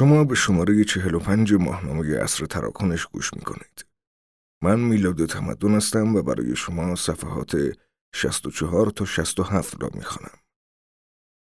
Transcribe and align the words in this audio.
شما 0.00 0.24
به 0.24 0.34
شماره 0.34 0.84
45 0.84 1.52
ماهنامه 1.52 2.06
اصر 2.06 2.46
تراکنش 2.46 3.06
گوش 3.06 3.34
می 3.34 3.40
کنید. 3.40 3.86
من 4.62 4.80
میلاد 4.80 5.26
تمدن 5.26 5.74
هستم 5.74 6.16
و 6.16 6.22
برای 6.22 6.56
شما 6.56 6.96
صفحات 6.96 7.56
64 8.14 8.90
تا 8.90 9.04
67 9.04 9.82
را 9.82 9.90
می 9.94 10.02
خانم. 10.02 10.38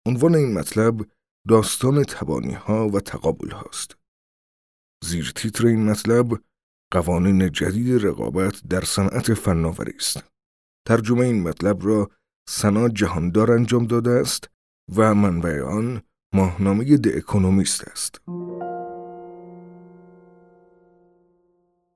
عنوان 0.07 0.35
این 0.35 0.53
مطلب 0.53 1.05
داستان 1.47 2.03
تبانی 2.03 2.53
ها 2.53 2.89
و 2.89 2.99
تقابل 2.99 3.51
هاست. 3.51 3.97
زیر 5.03 5.31
تیتر 5.35 5.67
این 5.67 5.89
مطلب 5.89 6.43
قوانین 6.91 7.51
جدید 7.51 8.05
رقابت 8.05 8.61
در 8.69 8.81
صنعت 8.81 9.33
فناوری 9.33 9.95
است. 9.95 10.23
ترجمه 10.87 11.25
این 11.25 11.43
مطلب 11.43 11.85
را 11.85 12.09
سنا 12.49 12.89
جهاندار 12.89 13.51
انجام 13.51 13.87
داده 13.87 14.11
است 14.11 14.49
و 14.95 15.15
منبع 15.15 15.61
آن 15.61 16.01
ماهنامه 16.33 16.97
د 16.97 17.07
اکونومیست 17.07 17.87
است. 17.87 18.21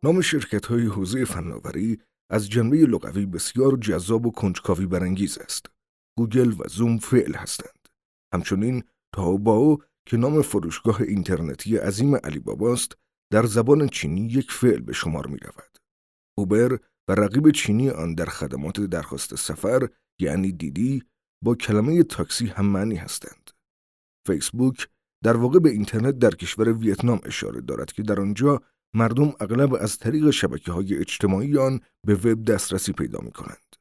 نام 0.04 0.22
شرکت 0.22 0.66
های 0.66 0.86
حوزه 0.86 1.26
فناوری 1.26 2.00
از 2.30 2.50
جنبه 2.50 2.78
لغوی 2.78 3.26
بسیار 3.26 3.78
جذاب 3.78 4.26
و 4.26 4.32
کنجکاوی 4.32 4.86
برانگیز 4.86 5.38
است. 5.38 5.66
گوگل 6.18 6.52
و 6.60 6.64
زوم 6.70 6.98
فعل 6.98 7.34
هستند. 7.36 7.88
همچنین 8.34 8.84
تاوباو 9.16 9.78
که 10.06 10.18
نام 10.18 10.42
فروشگاه 10.42 11.02
اینترنتی 11.02 11.78
عظیم 11.78 12.16
علی 12.16 12.40
باباست 12.40 12.92
در 13.32 13.46
زبان 13.46 13.88
چینی 13.88 14.28
یک 14.28 14.52
فعل 14.52 14.80
به 14.80 14.94
شمار 14.94 15.28
می 15.28 15.38
رود. 15.38 15.78
اوبر 16.38 16.80
و 17.08 17.16
رقیب 17.16 17.52
چینی 17.52 17.90
آن 17.90 18.16
در 18.16 18.26
خدمات 18.26 18.82
درخواست 18.82 19.36
سفر 19.36 19.88
یعنی 20.20 20.52
دیدی 20.52 21.04
با 21.44 21.56
کلمه 21.56 22.04
تاکسی 22.04 22.48
هم 22.48 22.66
معنی 22.66 22.96
هستند. 22.96 23.53
فیسبوک 24.26 24.88
در 25.24 25.38
واقع 25.38 25.60
به 25.60 25.70
اینترنت 25.70 26.20
در 26.20 26.32
کشور 26.32 26.74
ویتنام 26.74 27.20
اشاره 27.24 27.62
دارد 27.62 27.92
که 27.92 28.04
در 28.04 28.20
آنجا 28.20 28.62
مردم 28.94 29.34
اغلب 29.40 29.74
از 29.74 29.98
طریق 29.98 30.30
شبکه 30.30 30.72
های 30.72 30.98
اجتماعی 30.98 31.58
آن 31.58 31.80
به 32.08 32.16
وب 32.16 32.46
دسترسی 32.46 32.94
پیدا 32.94 33.20
می 33.20 33.32
کنند. 33.32 33.76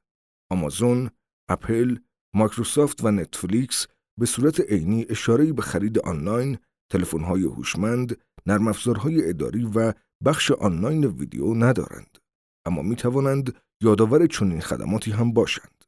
آمازون، 0.50 1.10
اپل، 1.48 1.96
مایکروسافت 2.34 3.04
و 3.04 3.10
نتفلیکس 3.10 3.86
به 4.20 4.26
صورت 4.26 4.60
عینی 4.60 5.06
اشاره 5.08 5.52
به 5.52 5.62
خرید 5.62 5.98
آنلاین، 5.98 6.58
تلفن‌های 6.90 7.42
هوشمند، 7.42 8.16
نرم 8.46 8.68
افزارهای 8.68 9.28
اداری 9.28 9.64
و 9.64 9.92
بخش 10.24 10.50
آنلاین 10.50 11.04
ویدیو 11.04 11.54
ندارند. 11.54 12.18
اما 12.66 12.82
می 12.82 12.96
توانند 12.96 13.54
یادآور 13.82 14.26
چنین 14.26 14.60
خدماتی 14.60 15.10
هم 15.10 15.32
باشند. 15.32 15.84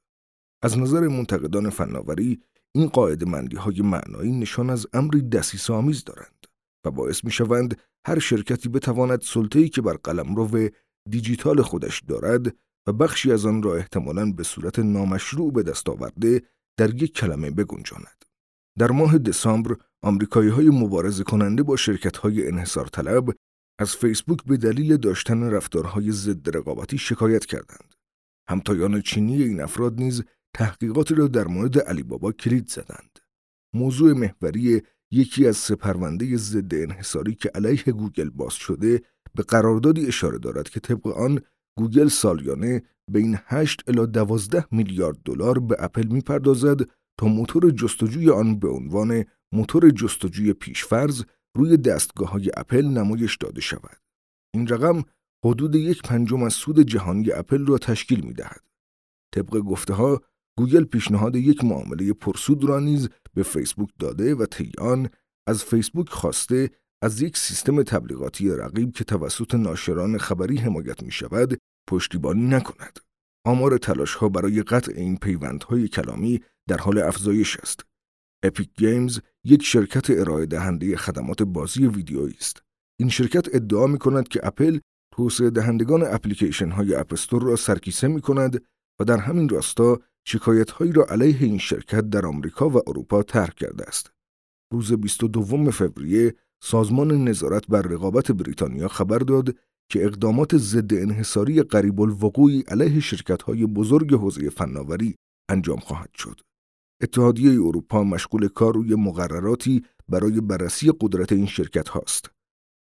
از 0.63 0.79
نظر 0.79 1.09
منتقدان 1.09 1.71
فناوری 1.71 2.43
این 2.75 2.89
قاعده 2.89 3.27
مندی 3.27 3.57
های 3.57 3.83
معنایی 3.83 4.33
نشان 4.33 4.71
از 4.71 4.87
امری 4.93 5.23
دسیس 5.23 5.71
آمیز 5.71 6.05
دارند 6.05 6.47
و 6.85 6.91
باعث 6.91 7.25
می 7.25 7.31
شوند 7.31 7.81
هر 8.07 8.19
شرکتی 8.19 8.69
بتواند 8.69 9.21
سلطه‌ای 9.21 9.69
که 9.69 9.83
بر 9.83 9.95
قلمرو 9.95 10.69
دیجیتال 11.11 11.63
خودش 11.63 12.01
دارد 12.01 12.57
و 12.87 12.93
بخشی 12.93 13.33
از 13.33 13.47
آن 13.47 13.63
را 13.63 13.77
احتمالاً 13.77 14.33
به 14.33 14.43
صورت 14.43 14.79
نامشروع 14.79 15.53
به 15.53 15.63
دست 15.63 15.89
آورده 15.89 16.43
در 16.79 17.03
یک 17.03 17.15
کلمه 17.15 17.51
بگنجاند. 17.51 18.25
در 18.79 18.91
ماه 18.91 19.19
دسامبر 19.19 19.77
آمریکایی 20.03 20.51
های 20.51 20.71
مبارزه 20.71 21.25
کننده 21.25 21.63
با 21.63 21.77
شرکت 21.77 22.17
های 22.17 22.49
انحصار 22.49 22.87
طلب 22.87 23.35
از 23.79 23.97
فیسبوک 23.97 24.45
به 24.45 24.57
دلیل 24.57 24.97
داشتن 24.97 25.43
رفتارهای 25.43 26.13
ضد 26.13 26.57
رقابتی 26.57 26.99
شکایت 26.99 27.47
کردند. 27.47 27.95
همتایان 28.49 29.01
چینی 29.01 29.43
این 29.43 29.61
افراد 29.61 30.01
نیز 30.01 30.25
تحقیقاتی 30.55 31.15
را 31.15 31.29
در 31.29 31.47
مورد 31.47 31.79
علی 31.79 32.03
بابا 32.03 32.33
کلید 32.33 32.69
زدند. 32.69 33.19
موضوع 33.75 34.13
محوری 34.13 34.83
یکی 35.11 35.47
از 35.47 35.57
سه 35.57 35.75
پرونده 35.77 36.37
ضد 36.37 36.75
انحصاری 36.75 37.35
که 37.35 37.51
علیه 37.55 37.83
گوگل 37.83 38.31
باز 38.31 38.55
شده 38.55 39.03
به 39.35 39.43
قراردادی 39.43 40.07
اشاره 40.07 40.39
دارد 40.39 40.69
که 40.69 40.81
طبق 40.81 41.07
آن 41.07 41.41
گوگل 41.79 42.09
سالیانه 42.09 42.83
بین 43.11 43.39
8 43.45 43.83
الی 43.89 44.07
12 44.07 44.65
میلیارد 44.71 45.19
دلار 45.25 45.59
به 45.59 45.77
اپل 45.79 46.07
می‌پردازد 46.07 46.81
تا 47.19 47.27
موتور 47.27 47.71
جستجوی 47.71 48.31
آن 48.31 48.59
به 48.59 48.69
عنوان 48.69 49.25
موتور 49.53 49.91
جستجوی 49.91 50.53
پیشفرض 50.53 51.25
روی 51.57 51.77
دستگاه 51.77 52.31
های 52.31 52.51
اپل 52.57 52.87
نمایش 52.87 53.37
داده 53.37 53.61
شود. 53.61 53.97
این 54.55 54.69
رقم 54.69 55.03
حدود 55.45 55.75
یک 55.75 56.03
پنجم 56.03 56.43
از 56.43 56.53
سود 56.53 56.81
جهانی 56.81 57.33
اپل 57.33 57.67
را 57.67 57.79
تشکیل 57.79 58.21
می 58.21 58.33
دهد. 58.33 58.61
طبق 59.35 59.59
گفته 59.59 59.95
ها 59.95 60.23
گوگل 60.59 60.85
پیشنهاد 60.85 61.37
یک 61.37 61.65
معامله 61.65 62.13
پرسود 62.13 62.65
را 62.65 62.81
نیز 62.81 63.09
به 63.35 63.43
فیسبوک 63.43 63.91
داده 63.99 64.35
و 64.35 64.47
طی 64.47 64.73
آن 64.79 65.09
از 65.49 65.65
فیسبوک 65.65 66.09
خواسته 66.09 66.71
از 67.03 67.23
یک 67.23 67.37
سیستم 67.37 67.83
تبلیغاتی 67.83 68.49
رقیب 68.51 68.93
که 68.93 69.05
توسط 69.05 69.55
ناشران 69.55 70.19
خبری 70.19 70.57
حمایت 70.57 71.03
می 71.03 71.13
شود 71.13 71.59
پشتیبانی 71.89 72.47
نکند. 72.47 72.99
آمار 73.47 73.79
تلاش 73.79 74.15
ها 74.15 74.29
برای 74.29 74.63
قطع 74.63 74.93
این 74.97 75.17
پیوندهای 75.17 75.89
کلامی 75.89 76.41
در 76.69 76.77
حال 76.77 76.99
افزایش 76.99 77.57
است. 77.57 77.81
اپیک 78.45 78.71
گیمز 78.77 79.21
یک 79.45 79.63
شرکت 79.63 80.11
ارائه 80.11 80.47
دهنده 80.47 80.97
خدمات 80.97 81.43
بازی 81.43 81.87
ویدیویی 81.87 82.35
است. 82.39 82.63
این 83.01 83.09
شرکت 83.09 83.55
ادعا 83.55 83.87
می 83.87 83.99
کند 83.99 84.29
که 84.29 84.41
اپل 84.47 84.79
توسعه 85.15 85.51
دهندگان 85.51 86.03
اپلیکیشن 86.03 86.71
های 86.71 86.95
اپستور 86.95 87.43
را 87.43 87.57
سرکیسه 87.57 88.09
می 88.09 88.21
کند 88.21 88.65
و 89.01 89.05
در 89.05 89.19
همین 89.19 89.49
راستا 89.49 90.01
شکایت 90.27 90.71
هایی 90.71 90.93
را 90.93 91.05
علیه 91.05 91.37
این 91.41 91.59
شرکت 91.59 92.11
در 92.11 92.27
آمریکا 92.27 92.69
و 92.69 92.77
اروپا 92.87 93.23
طرح 93.23 93.51
کرده 93.51 93.85
است. 93.85 94.13
روز 94.73 94.93
22 94.93 95.71
فوریه 95.71 96.35
سازمان 96.63 97.25
نظارت 97.25 97.67
بر 97.67 97.83
رقابت 97.83 98.33
بریتانیا 98.33 98.89
خبر 98.89 99.19
داد 99.19 99.57
که 99.91 100.05
اقدامات 100.05 100.57
ضد 100.57 100.95
انحصاری 100.95 101.63
قریب 101.63 102.01
الوقوعی 102.01 102.65
علیه 102.69 103.01
شرکت 103.01 103.43
های 103.43 103.67
بزرگ 103.67 104.15
حوزه 104.15 104.51
فناوری 104.51 105.15
انجام 105.49 105.79
خواهد 105.79 106.11
شد. 106.15 106.41
اتحادیه 107.03 107.51
اروپا 107.51 108.05
مشغول 108.05 108.49
کار 108.49 108.75
روی 108.75 108.95
مقرراتی 108.95 109.85
برای 110.09 110.41
بررسی 110.41 110.93
قدرت 111.01 111.33
این 111.33 111.47
شرکت 111.47 111.89
هاست. 111.89 112.31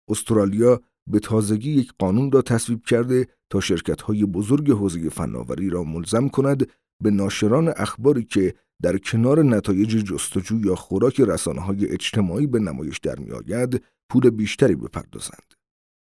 استرالیا 0.10 0.82
به 1.08 1.20
تازگی 1.20 1.72
یک 1.72 1.94
قانون 2.00 2.32
را 2.32 2.42
تصویب 2.42 2.86
کرده 2.86 3.28
تا 3.50 3.60
شرکت 3.60 4.02
های 4.02 4.26
بزرگ 4.26 4.72
حوزه 4.72 5.10
فناوری 5.10 5.70
را 5.70 5.84
ملزم 5.84 6.28
کند 6.28 6.72
به 7.02 7.12
ناشران 7.12 7.74
اخباری 7.76 8.24
که 8.24 8.54
در 8.82 8.98
کنار 8.98 9.44
نتایج 9.44 9.90
جستجو 9.90 10.60
یا 10.66 10.76
خوراک 10.76 11.20
رسانه 11.20 11.62
های 11.62 11.88
اجتماعی 11.88 12.48
به 12.48 12.60
نمایش 12.60 13.00
در 13.00 13.20
میآید 13.20 13.84
پول 14.10 14.30
بیشتری 14.30 14.76
بپردازند. 14.76 15.54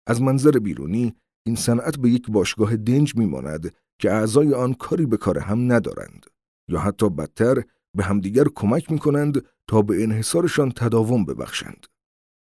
از 0.07 0.22
منظر 0.22 0.51
بیرونی 0.51 1.16
این 1.45 1.55
صنعت 1.55 1.97
به 1.97 2.09
یک 2.09 2.31
باشگاه 2.31 2.75
دنج 2.75 3.16
میماند 3.16 3.73
که 4.00 4.11
اعضای 4.11 4.53
آن 4.53 4.73
کاری 4.73 5.05
به 5.05 5.17
کار 5.17 5.39
هم 5.39 5.72
ندارند 5.72 6.25
یا 6.69 6.79
حتی 6.79 7.09
بدتر 7.09 7.63
به 7.97 8.03
همدیگر 8.03 8.45
کمک 8.56 8.91
می 8.91 9.00
کنند 9.00 9.45
تا 9.67 9.81
به 9.81 10.03
انحصارشان 10.03 10.71
تداوم 10.71 11.25
ببخشند. 11.25 11.85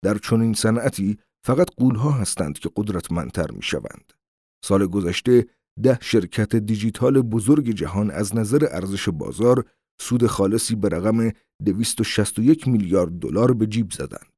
در 0.03 0.19
چنین 0.19 0.55
صنعتی 0.55 1.19
فقط 1.45 1.71
قولها 1.77 2.11
هستند 2.11 2.59
که 2.59 2.71
قدرتمندتر 2.77 3.51
می 3.51 3.63
شوند. 3.63 4.13
سال 4.65 4.87
گذشته 4.87 5.47
ده 5.83 5.99
شرکت 6.03 6.57
دیجیتال 6.57 7.23
بزرگ 7.23 7.71
جهان 7.71 8.11
از 8.11 8.37
نظر 8.37 8.67
ارزش 8.71 9.09
بازار 9.09 9.65
سود 10.01 10.27
خالصی 10.27 10.75
به 10.75 10.89
رقم 10.89 11.31
261 11.65 12.69
میلیارد 12.69 13.19
دلار 13.19 13.55
به 13.55 13.67
جیب 13.67 13.91
زدند. 13.91 14.33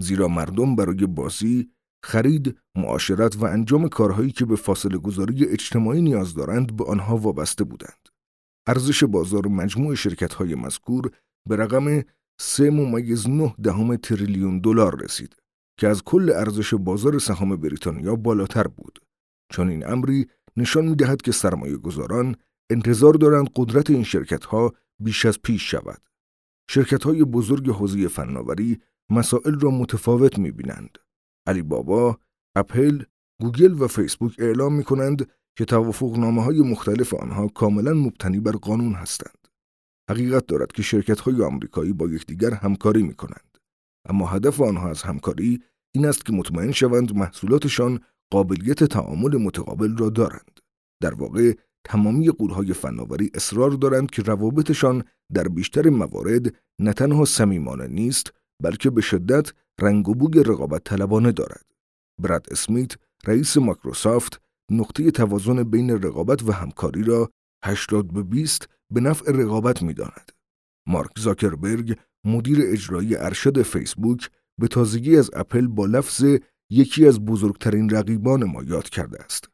زیرا 0.00 0.28
مردم 0.28 0.76
برای 0.76 1.06
بازی، 1.06 1.70
خرید، 2.04 2.58
معاشرت 2.76 3.36
و 3.36 3.44
انجام 3.44 3.88
کارهایی 3.88 4.32
که 4.32 4.44
به 4.44 4.56
فاصله 4.56 4.98
گذاری 4.98 5.44
اجتماعی 5.44 6.02
نیاز 6.02 6.34
دارند 6.34 6.76
به 6.76 6.84
آنها 6.84 7.16
وابسته 7.16 7.64
بودند. 7.64 8.08
ارزش 8.66 9.04
بازار 9.04 9.46
مجموع 9.46 9.94
شرکت 9.94 10.34
های 10.34 10.54
مذکور 10.54 11.10
به 11.48 11.56
رقم 11.56 12.02
3 12.40 12.70
ممیز 12.70 13.28
9 13.28 13.54
دهم 13.62 13.96
تریلیون 13.96 14.58
دلار 14.58 15.02
رسید 15.02 15.36
که 15.80 15.88
از 15.88 16.02
کل 16.02 16.32
ارزش 16.34 16.74
بازار 16.74 17.18
سهام 17.18 17.56
بریتانیا 17.56 18.16
بالاتر 18.16 18.66
بود. 18.66 18.98
چون 19.52 19.68
این 19.68 19.86
امری 19.86 20.26
نشان 20.56 20.84
می 20.84 20.96
دهد 20.96 21.22
که 21.22 21.32
سرمایه 21.32 21.76
گذاران 21.76 22.36
انتظار 22.70 23.14
دارند 23.14 23.48
قدرت 23.56 23.90
این 23.90 24.02
شرکت 24.02 24.44
ها 24.44 24.72
بیش 24.98 25.26
از 25.26 25.42
پیش 25.42 25.70
شود. 25.70 26.02
شرکت 26.70 27.04
های 27.04 27.24
بزرگ 27.24 27.70
حوزه 27.70 28.08
فناوری 28.08 28.80
مسائل 29.10 29.60
را 29.60 29.70
متفاوت 29.70 30.38
می 30.38 30.50
بینند. 30.50 30.98
علی 31.46 31.62
بابا، 31.62 32.18
اپل، 32.56 33.02
گوگل 33.40 33.82
و 33.82 33.86
فیسبوک 33.86 34.34
اعلام 34.38 34.74
می 34.74 34.84
کنند 34.84 35.30
که 35.58 35.64
توافقنامه 35.64 36.42
های 36.42 36.60
مختلف 36.60 37.14
آنها 37.14 37.48
کاملا 37.48 37.94
مبتنی 37.94 38.40
بر 38.40 38.52
قانون 38.52 38.94
هستند. 38.94 39.48
حقیقت 40.10 40.46
دارد 40.46 40.72
که 40.72 40.82
شرکت 40.82 41.20
های 41.20 41.42
آمریکایی 41.42 41.92
با 41.92 42.06
یکدیگر 42.06 42.54
همکاری 42.54 43.02
می 43.02 43.14
کنند. 43.14 43.58
اما 44.08 44.26
هدف 44.26 44.60
آنها 44.60 44.90
از 44.90 45.02
همکاری 45.02 45.62
این 45.94 46.06
است 46.06 46.26
که 46.26 46.32
مطمئن 46.32 46.72
شوند 46.72 47.16
محصولاتشان 47.16 48.00
قابلیت 48.30 48.84
تعامل 48.84 49.36
متقابل 49.36 49.96
را 49.96 50.10
دارند. 50.10 50.60
در 51.02 51.14
واقع 51.14 51.52
تمامی 51.84 52.28
قولهای 52.30 52.72
فناوری 52.72 53.30
اصرار 53.34 53.70
دارند 53.70 54.10
که 54.10 54.22
روابطشان 54.22 55.04
در 55.34 55.48
بیشتر 55.48 55.88
موارد 55.88 56.54
نه 56.80 56.92
تنها 56.92 57.24
صمیمانه 57.24 57.86
نیست 57.86 58.32
بلکه 58.62 58.90
به 58.90 59.00
شدت 59.00 59.52
رنگ 59.80 60.08
و 60.08 60.14
بوی 60.14 60.42
رقابت 60.42 60.84
طلبانه 60.84 61.32
دارد. 61.32 61.64
براد 62.22 62.46
اسمیت 62.50 62.92
رئیس 63.26 63.56
مایکروسافت 63.56 64.40
نقطه 64.70 65.10
توازن 65.10 65.62
بین 65.62 65.90
رقابت 66.02 66.42
و 66.42 66.52
همکاری 66.52 67.02
را 67.02 67.30
80 67.64 68.12
به 68.12 68.22
20 68.22 68.68
به 68.92 69.00
نفع 69.00 69.32
رقابت 69.32 69.82
می 69.82 69.94
داند. 69.94 70.32
مارک 70.88 71.10
زاکربرگ 71.18 71.98
مدیر 72.26 72.58
اجرایی 72.62 73.16
ارشد 73.16 73.62
فیسبوک 73.62 74.30
به 74.60 74.68
تازگی 74.68 75.16
از 75.16 75.30
اپل 75.32 75.66
با 75.66 75.86
لفظ 75.86 76.24
یکی 76.70 77.06
از 77.06 77.24
بزرگترین 77.24 77.90
رقیبان 77.90 78.44
ما 78.44 78.62
یاد 78.62 78.88
کرده 78.88 79.22
است. 79.22 79.48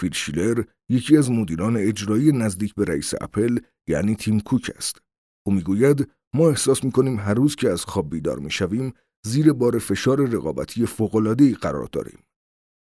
فیل 0.00 0.12
شیلر 0.12 0.62
یکی 0.88 1.16
از 1.16 1.30
مدیران 1.30 1.76
اجرایی 1.76 2.32
نزدیک 2.32 2.74
به 2.74 2.84
رئیس 2.84 3.14
اپل 3.20 3.58
یعنی 3.88 4.14
تیم 4.14 4.40
کوک 4.40 4.70
است. 4.76 4.98
او 5.46 5.52
می‌گوید 5.52 6.10
ما 6.34 6.48
احساس 6.48 6.84
می‌کنیم 6.84 7.20
هر 7.20 7.34
روز 7.34 7.56
که 7.56 7.70
از 7.70 7.84
خواب 7.84 8.10
بیدار 8.10 8.38
می‌شویم 8.38 8.92
زیر 9.26 9.52
بار 9.52 9.78
فشار 9.78 10.28
رقابتی 10.28 10.86
فوق‌العاده‌ای 10.86 11.54
قرار 11.54 11.88
داریم. 11.92 12.18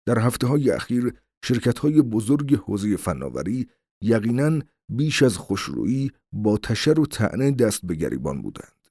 در 0.07 0.19
هفته 0.19 0.47
های 0.47 0.71
اخیر 0.71 1.13
شرکت 1.45 1.79
های 1.79 2.03
بزرگ 2.03 2.55
حوزه 2.55 2.97
فناوری 2.97 3.69
یقیناً 4.03 4.61
بیش 4.89 5.23
از 5.23 5.37
خوشرویی 5.37 6.13
با 6.33 6.59
تشر 6.59 7.01
و 7.01 7.07
طعنه 7.07 7.51
دست 7.51 7.87
به 7.87 7.95
گریبان 7.95 8.43
بودند. 8.43 8.89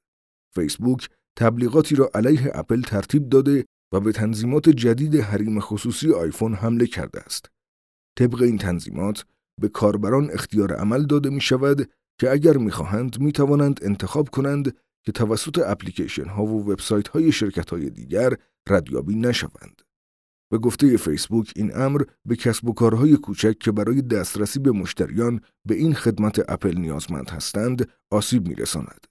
فیسبوک 0.56 1.10
تبلیغاتی 1.38 1.96
را 1.96 2.10
علیه 2.14 2.52
اپل 2.54 2.82
ترتیب 2.82 3.30
داده 3.30 3.66
و 3.94 4.00
به 4.00 4.12
تنظیمات 4.12 4.70
جدید 4.70 5.16
حریم 5.16 5.60
خصوصی 5.60 6.14
آیفون 6.14 6.54
حمله 6.54 6.88
کرده 6.88 7.20
است. 7.22 7.50
طبق 8.18 8.42
این 8.42 8.58
تنظیمات 8.58 9.26
به 9.62 9.70
کاربران 9.70 10.32
اختیار 10.32 10.74
عمل 10.74 11.06
داده 11.06 11.30
می 11.30 11.42
شود 11.42 11.90
که 12.20 12.32
اگر 12.32 12.58
می 12.58 12.72
خواهند 12.72 13.20
می 13.20 13.32
توانند 13.32 13.80
انتخاب 13.84 14.30
کنند 14.30 14.78
که 15.06 15.12
توسط 15.12 15.60
اپلیکیشن 15.66 16.26
ها 16.26 16.46
و 16.46 16.72
وبسایت 16.72 17.08
های 17.08 17.32
شرکت 17.32 17.70
های 17.70 17.90
دیگر 17.90 18.34
ردیابی 18.70 19.16
نشوند. 19.16 19.82
به 20.52 20.58
گفته 20.58 20.98
فیسبوک 20.98 21.54
این 21.56 21.78
امر 21.78 22.04
به 22.26 22.36
کسب 22.36 22.68
و 22.68 22.74
کارهای 22.74 23.18
کوچک 23.18 23.60
که 23.60 23.72
برای 23.72 24.02
دسترسی 24.02 24.60
به 24.60 24.72
مشتریان 24.72 25.42
به 25.66 25.76
این 25.76 25.94
خدمت 25.94 26.52
اپل 26.52 26.78
نیازمند 26.78 27.30
هستند 27.30 27.90
آسیب 28.12 28.48
میرساند. 28.48 29.08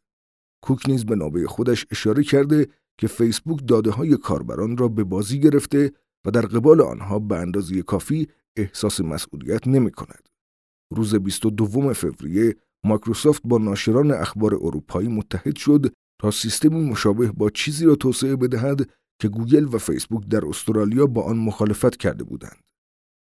کوک 0.64 0.88
نیز 0.88 1.04
به 1.04 1.16
نابه 1.16 1.46
خودش 1.46 1.86
اشاره 1.90 2.24
کرده 2.24 2.68
که 2.98 3.06
فیسبوک 3.06 3.60
داده 3.66 3.90
های 3.90 4.16
کاربران 4.16 4.76
را 4.76 4.88
به 4.88 5.04
بازی 5.04 5.40
گرفته 5.40 5.92
و 6.26 6.30
در 6.30 6.46
قبال 6.46 6.80
آنها 6.80 7.18
به 7.18 7.36
اندازه 7.36 7.82
کافی 7.82 8.28
احساس 8.56 9.00
مسئولیت 9.00 9.68
نمی 9.68 9.90
کند. 9.90 10.28
روز 10.92 11.14
22 11.14 11.94
فوریه 11.94 12.56
مایکروسافت 12.84 13.42
با 13.44 13.58
ناشران 13.58 14.10
اخبار 14.10 14.54
اروپایی 14.54 15.08
متحد 15.08 15.56
شد 15.56 15.92
تا 16.20 16.30
سیستمی 16.30 16.90
مشابه 16.90 17.32
با 17.32 17.50
چیزی 17.50 17.84
را 17.84 17.94
توسعه 17.94 18.36
بدهد 18.36 18.90
که 19.20 19.28
گوگل 19.28 19.74
و 19.74 19.78
فیسبوک 19.78 20.26
در 20.26 20.46
استرالیا 20.46 21.06
با 21.06 21.22
آن 21.22 21.38
مخالفت 21.38 21.96
کرده 21.96 22.24
بودند. 22.24 22.60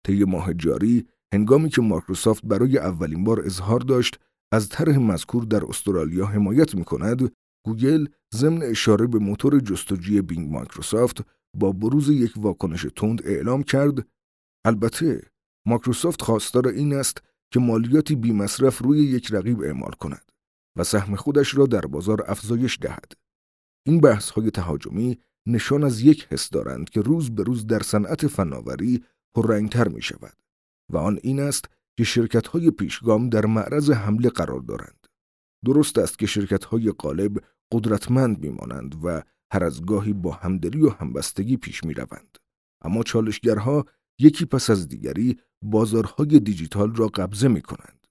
طی 0.06 0.24
ماه 0.24 0.54
جاری 0.54 1.06
هنگامی 1.34 1.68
که 1.68 1.82
مایکروسافت 1.82 2.46
برای 2.46 2.78
اولین 2.78 3.24
بار 3.24 3.40
اظهار 3.40 3.80
داشت 3.80 4.20
از 4.52 4.68
طرح 4.68 4.98
مذکور 4.98 5.44
در 5.44 5.64
استرالیا 5.64 6.26
حمایت 6.26 6.74
می 6.74 6.84
کند، 6.84 7.32
گوگل 7.64 8.06
ضمن 8.34 8.62
اشاره 8.62 9.06
به 9.06 9.18
موتور 9.18 9.60
جستجوی 9.60 10.22
بینگ 10.22 10.50
مایکروسافت 10.50 11.20
با 11.56 11.72
بروز 11.72 12.08
یک 12.08 12.32
واکنش 12.36 12.86
تند 12.96 13.22
اعلام 13.24 13.62
کرد 13.62 14.08
البته 14.66 15.30
مایکروسافت 15.66 16.22
خواستار 16.22 16.68
این 16.68 16.94
است 16.94 17.22
که 17.52 17.60
مالیاتی 17.60 18.16
بی 18.16 18.32
مصرف 18.32 18.78
روی 18.78 18.98
یک 18.98 19.32
رقیب 19.32 19.60
اعمال 19.60 19.92
کند 19.92 20.32
و 20.78 20.84
سهم 20.84 21.16
خودش 21.16 21.54
را 21.54 21.66
در 21.66 21.80
بازار 21.80 22.24
افزایش 22.26 22.78
دهد. 22.80 23.12
این 23.86 24.00
بحث 24.00 24.30
های 24.30 24.50
تهاجمی 24.50 25.18
نشان 25.48 25.84
از 25.84 26.00
یک 26.00 26.26
حس 26.30 26.50
دارند 26.50 26.90
که 26.90 27.00
روز 27.00 27.30
به 27.30 27.42
روز 27.42 27.66
در 27.66 27.80
صنعت 27.80 28.26
فناوری 28.26 29.04
پررنگتر 29.36 29.88
می 29.88 30.02
شود 30.02 30.36
و 30.92 30.96
آن 30.96 31.18
این 31.22 31.40
است 31.40 31.64
که 31.98 32.04
شرکت 32.04 32.46
های 32.46 32.70
پیشگام 32.70 33.28
در 33.28 33.46
معرض 33.46 33.90
حمله 33.90 34.28
قرار 34.28 34.60
دارند. 34.60 34.99
درست 35.64 35.98
است 35.98 36.18
که 36.18 36.26
شرکت 36.26 36.64
های 36.64 36.90
قالب 36.90 37.44
قدرتمند 37.72 38.38
میمانند 38.38 39.04
و 39.04 39.22
هر 39.52 39.64
از 39.64 39.86
گاهی 39.86 40.12
با 40.12 40.32
همدلی 40.32 40.82
و 40.82 40.90
همبستگی 40.90 41.56
پیش 41.56 41.84
می 41.84 41.94
روند. 41.94 42.38
اما 42.84 43.02
چالشگرها 43.02 43.86
یکی 44.20 44.44
پس 44.44 44.70
از 44.70 44.88
دیگری 44.88 45.40
بازارهای 45.64 46.40
دیجیتال 46.40 46.94
را 46.94 47.06
قبضه 47.06 47.48
می 47.48 47.62
کنند. 47.62 48.06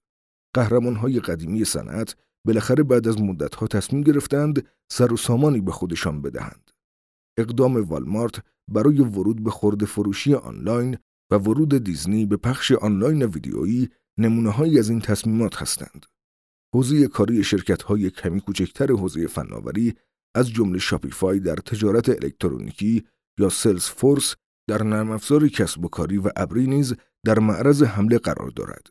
قهرمانهای 0.56 1.20
قدیمی 1.20 1.66
صنعت 1.66 2.16
بالاخره 2.48 2.84
بعد 2.84 3.08
از 3.08 3.22
مدتها 3.22 3.68
تصمیم 3.68 4.02
گرفتند 4.02 4.68
سر 4.92 5.14
و 5.14 5.18
سامانی 5.18 5.62
به 5.62 5.72
خودشان 5.72 6.22
بدهند. 6.22 6.72
اقدام 7.38 7.76
والمارت 7.76 8.44
برای 8.72 9.00
ورود 9.00 9.44
به 9.44 9.52
خورده 9.52 9.86
فروشی 9.86 10.34
آنلاین 10.34 10.98
و 11.32 11.36
ورود 11.36 11.84
دیزنی 11.84 12.26
به 12.26 12.38
پخش 12.38 12.72
آنلاین 12.72 13.24
ویدیویی 13.24 13.90
نمونه 14.18 14.80
از 14.80 14.90
این 14.90 15.02
تصمیمات 15.02 15.62
هستند. 15.62 16.06
حوزه 16.76 17.08
کاری 17.08 17.44
شرکت 17.44 17.82
های 17.82 18.10
کمی 18.10 18.42
کوچکتر 18.42 18.92
حوزه 18.92 19.28
فناوری 19.28 19.94
از 20.36 20.50
جمله 20.50 20.80
شاپیفای 20.80 21.40
در 21.40 21.56
تجارت 21.56 22.10
الکترونیکی 22.10 23.04
یا 23.40 23.50
سلز 23.50 23.86
فورس 23.86 24.36
در 24.70 24.84
نرم 24.84 25.12
افزار 25.12 25.48
کسب 25.48 25.86
و 25.86 25.88
کاری 25.88 26.18
و 26.18 26.30
ابری 26.36 26.68
نیز 26.68 26.96
در 27.26 27.40
معرض 27.40 27.84
حمله 27.84 28.18
قرار 28.18 28.50
دارد. 28.50 28.88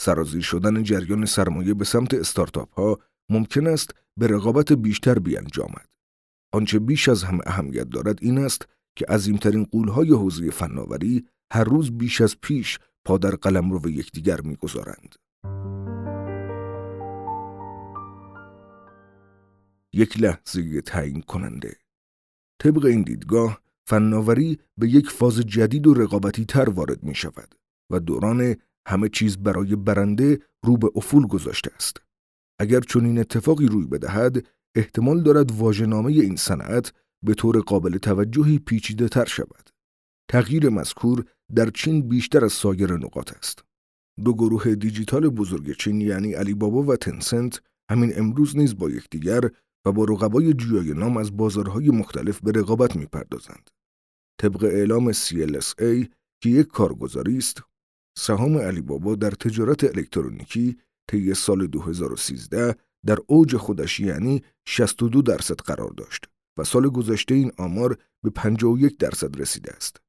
سرازیر 0.00 0.42
شدن 0.42 0.82
جریان 0.82 1.24
سرمایه 1.24 1.74
به 1.74 1.84
سمت 1.84 2.14
استارتاپ 2.14 2.74
ها 2.74 2.98
ممکن 3.30 3.66
است 3.66 3.90
به 4.18 4.26
رقابت 4.26 4.72
بیشتر 4.72 5.18
بیانجامد. 5.18 5.86
آنچه 6.54 6.78
بیش 6.78 7.08
از 7.08 7.24
همه 7.24 7.40
اهمیت 7.46 7.88
دارد 7.88 8.18
این 8.22 8.38
است 8.38 8.68
که 8.96 9.06
عظیمترین 9.06 9.64
قولهای 9.64 10.10
حوزه 10.10 10.50
فناوری 10.50 11.26
هر 11.52 11.64
روز 11.64 11.98
بیش 11.98 12.20
از 12.20 12.36
پیش 12.40 12.78
پا 13.06 13.18
در 13.18 13.36
قلم 13.36 13.72
رو 13.72 13.80
به 13.80 13.92
یکدیگر 13.92 14.40
می‌گذارند. 14.40 15.14
یک 19.96 20.20
لحظه 20.20 20.80
تعیین 20.80 21.20
کننده 21.20 21.76
طبق 22.62 22.84
این 22.84 23.02
دیدگاه 23.02 23.60
فناوری 23.88 24.58
به 24.78 24.88
یک 24.88 25.10
فاز 25.10 25.36
جدید 25.40 25.86
و 25.86 25.94
رقابتی 25.94 26.44
تر 26.44 26.70
وارد 26.70 27.02
می 27.02 27.14
شود 27.14 27.54
و 27.92 28.00
دوران 28.00 28.56
همه 28.88 29.08
چیز 29.08 29.36
برای 29.36 29.76
برنده 29.76 30.38
رو 30.64 30.76
به 30.76 30.90
افول 30.96 31.26
گذاشته 31.26 31.70
است. 31.74 31.96
اگر 32.60 32.80
چنین 32.80 33.18
اتفاقی 33.18 33.66
روی 33.66 33.86
بدهد، 33.86 34.46
احتمال 34.76 35.22
دارد 35.22 35.52
واژه‌نامه 35.52 36.12
این 36.12 36.36
صنعت 36.36 36.92
به 37.24 37.34
طور 37.34 37.60
قابل 37.60 37.98
توجهی 37.98 38.58
پیچیده 38.58 39.08
تر 39.08 39.24
شود. 39.24 39.70
تغییر 40.30 40.68
مذکور 40.68 41.24
در 41.54 41.70
چین 41.70 42.08
بیشتر 42.08 42.44
از 42.44 42.52
سایر 42.52 42.92
نقاط 42.92 43.36
است. 43.36 43.64
دو 44.24 44.34
گروه 44.34 44.74
دیجیتال 44.74 45.28
بزرگ 45.28 45.76
چین 45.76 46.00
یعنی 46.00 46.34
علی 46.34 46.54
بابا 46.54 46.82
و 46.82 46.96
تنسنت 46.96 47.60
همین 47.90 48.12
امروز 48.18 48.56
نیز 48.56 48.76
با 48.76 48.90
یکدیگر 48.90 49.50
و 49.86 49.92
با 49.92 50.04
رقبای 50.04 50.54
جویای 50.54 50.94
نام 50.94 51.16
از 51.16 51.36
بازارهای 51.36 51.90
مختلف 51.90 52.40
به 52.40 52.52
رقابت 52.52 52.96
می‌پردازند. 52.96 53.70
طبق 54.40 54.64
اعلام 54.64 55.12
CLSA 55.12 56.06
که 56.42 56.48
یک 56.48 56.66
کارگزاری 56.66 57.38
است، 57.38 57.62
سهام 58.18 58.58
علی 58.58 58.80
بابا 58.80 59.14
در 59.14 59.30
تجارت 59.30 59.84
الکترونیکی 59.84 60.76
طی 61.10 61.34
سال 61.34 61.66
2013 61.66 62.76
در 63.06 63.18
اوج 63.26 63.56
خودش 63.56 64.00
یعنی 64.00 64.42
62 64.66 65.22
درصد 65.22 65.60
قرار 65.60 65.90
داشت 65.90 66.24
و 66.58 66.64
سال 66.64 66.88
گذشته 66.88 67.34
این 67.34 67.52
آمار 67.58 67.98
به 68.22 68.30
51 68.30 68.98
درصد 68.98 69.40
رسیده 69.40 69.72
است. 69.72 70.00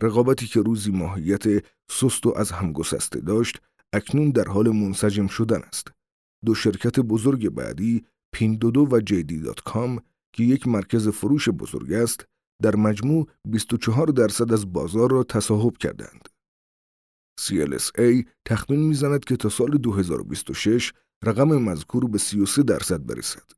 رقابتی 0.00 0.46
که 0.46 0.60
روزی 0.60 0.90
ماهیت 0.90 1.64
سست 1.90 2.26
و 2.26 2.34
از 2.36 2.50
هم 2.50 2.72
گسسته 2.72 3.20
داشت، 3.20 3.62
اکنون 3.92 4.30
در 4.30 4.44
حال 4.44 4.68
منسجم 4.68 5.26
شدن 5.26 5.62
است. 5.62 5.92
دو 6.44 6.54
شرکت 6.54 7.00
بزرگ 7.00 7.48
بعدی 7.48 8.04
پیندودو 8.32 8.86
و 8.90 9.00
جیدی 9.00 9.38
دات 9.40 9.60
کام 9.60 10.00
که 10.32 10.44
یک 10.44 10.68
مرکز 10.68 11.08
فروش 11.08 11.48
بزرگ 11.48 11.92
است 11.92 12.26
در 12.62 12.76
مجموع 12.76 13.28
24 13.48 14.06
درصد 14.06 14.52
از 14.52 14.72
بازار 14.72 15.10
را 15.10 15.24
تصاحب 15.24 15.76
کردند. 15.76 16.28
CLSA 17.40 18.26
تخمین 18.44 18.80
می‌زند 18.88 19.24
که 19.24 19.36
تا 19.36 19.48
سال 19.48 19.70
2026 19.78 20.92
رقم 21.24 21.48
مذکور 21.48 22.08
به 22.08 22.18
33 22.18 22.62
درصد 22.62 23.06
برسد. 23.06 23.50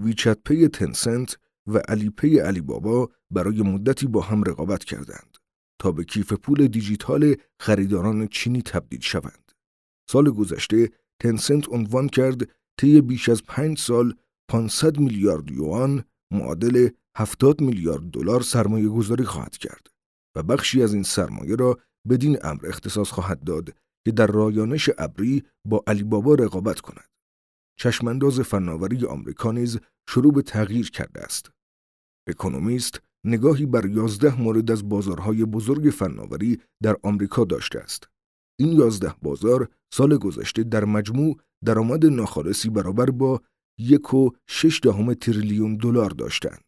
ویچت 0.00 0.38
پی 0.44 0.68
تنسنت 0.68 1.38
و 1.66 1.78
علی 1.88 2.10
پی 2.10 2.38
علی 2.38 2.60
بابا 2.60 3.10
برای 3.30 3.62
مدتی 3.62 4.06
با 4.06 4.20
هم 4.20 4.42
رقابت 4.42 4.84
کردند 4.84 5.36
تا 5.80 5.92
به 5.92 6.04
کیف 6.04 6.32
پول 6.32 6.66
دیجیتال 6.66 7.36
خریداران 7.60 8.28
چینی 8.28 8.62
تبدیل 8.62 9.00
شوند. 9.00 9.52
سال 10.10 10.30
گذشته 10.30 10.90
تنسنت 11.20 11.68
عنوان 11.68 12.08
کرد 12.08 12.50
طی 12.82 13.00
بیش 13.00 13.28
از 13.28 13.42
پنج 13.44 13.78
سال 13.78 14.14
500 14.50 14.98
میلیارد 14.98 15.50
یوان 15.50 16.04
معادل 16.32 16.88
70 17.16 17.60
میلیارد 17.60 18.10
دلار 18.10 18.40
سرمایه 18.40 18.88
گذاری 18.88 19.24
خواهد 19.24 19.56
کرد 19.56 19.86
و 20.36 20.42
بخشی 20.42 20.82
از 20.82 20.94
این 20.94 21.02
سرمایه 21.02 21.56
را 21.56 21.78
بدین 22.08 22.38
امر 22.42 22.66
اختصاص 22.66 23.10
خواهد 23.10 23.44
داد 23.44 23.74
که 24.04 24.12
در 24.12 24.26
رایانش 24.26 24.90
ابری 24.98 25.42
با 25.66 25.84
علی 25.86 26.02
بابا 26.02 26.34
رقابت 26.34 26.80
کند. 26.80 27.08
چشمانداز 27.80 28.40
فناوری 28.40 29.06
آمریکا 29.06 29.52
نیز 29.52 29.78
شروع 30.08 30.32
به 30.32 30.42
تغییر 30.42 30.90
کرده 30.90 31.20
است. 31.20 31.50
اکونومیست 32.28 33.00
نگاهی 33.26 33.66
بر 33.66 33.86
یازده 33.86 34.40
مورد 34.40 34.70
از 34.70 34.88
بازارهای 34.88 35.44
بزرگ 35.44 35.90
فناوری 35.90 36.60
در 36.82 36.96
آمریکا 37.02 37.44
داشته 37.44 37.78
است. 37.78 38.08
این 38.62 38.72
یازده 38.72 39.14
بازار 39.22 39.68
سال 39.94 40.16
گذشته 40.16 40.62
در 40.62 40.84
مجموع 40.84 41.36
درآمد 41.64 42.06
ناخالصی 42.06 42.70
برابر 42.70 43.10
با 43.10 43.40
یک 43.78 44.14
و 44.14 44.30
شش 44.48 44.80
دهم 44.82 45.14
تریلیون 45.14 45.76
دلار 45.76 46.10
داشتند. 46.10 46.64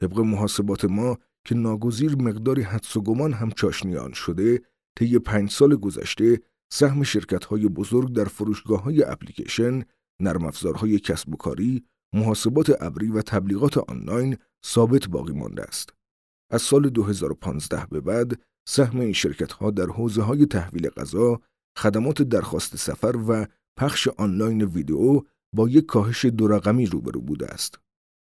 طبق 0.00 0.18
محاسبات 0.18 0.84
ما 0.84 1.18
که 1.46 1.54
ناگزیر 1.54 2.16
مقداری 2.16 2.62
حدس 2.62 2.96
و 2.96 3.02
گمان 3.02 3.32
هم 3.32 3.50
چاشنیان 3.50 4.12
شده، 4.12 4.62
طی 4.98 5.18
پنج 5.18 5.50
سال 5.50 5.76
گذشته 5.76 6.40
سهم 6.72 7.02
شرکت 7.02 7.44
های 7.44 7.68
بزرگ 7.68 8.12
در 8.12 8.24
فروشگاه 8.24 8.82
های 8.82 9.02
اپلیکیشن، 9.02 9.82
نرم 10.20 10.44
افزارهای 10.44 10.98
کسب 10.98 11.34
و 11.34 11.36
کاری، 11.36 11.84
محاسبات 12.14 12.82
ابری 12.82 13.08
و 13.08 13.22
تبلیغات 13.22 13.78
آنلاین 13.78 14.36
ثابت 14.66 15.08
باقی 15.08 15.32
مانده 15.32 15.62
است. 15.62 15.92
از 16.50 16.62
سال 16.62 16.88
2015 16.88 17.86
به 17.86 18.00
بعد 18.00 18.40
سهم 18.68 19.00
این 19.00 19.12
شرکت 19.12 19.52
ها 19.52 19.70
در 19.70 19.86
حوزه 19.86 20.22
های 20.22 20.46
تحویل 20.46 20.88
غذا، 20.88 21.40
خدمات 21.78 22.22
درخواست 22.22 22.76
سفر 22.76 23.16
و 23.28 23.46
پخش 23.78 24.08
آنلاین 24.08 24.64
ویدیو 24.64 25.22
با 25.54 25.68
یک 25.68 25.86
کاهش 25.86 26.24
دو 26.24 26.48
رقمی 26.48 26.86
روبرو 26.86 27.20
بوده 27.20 27.46
است. 27.46 27.78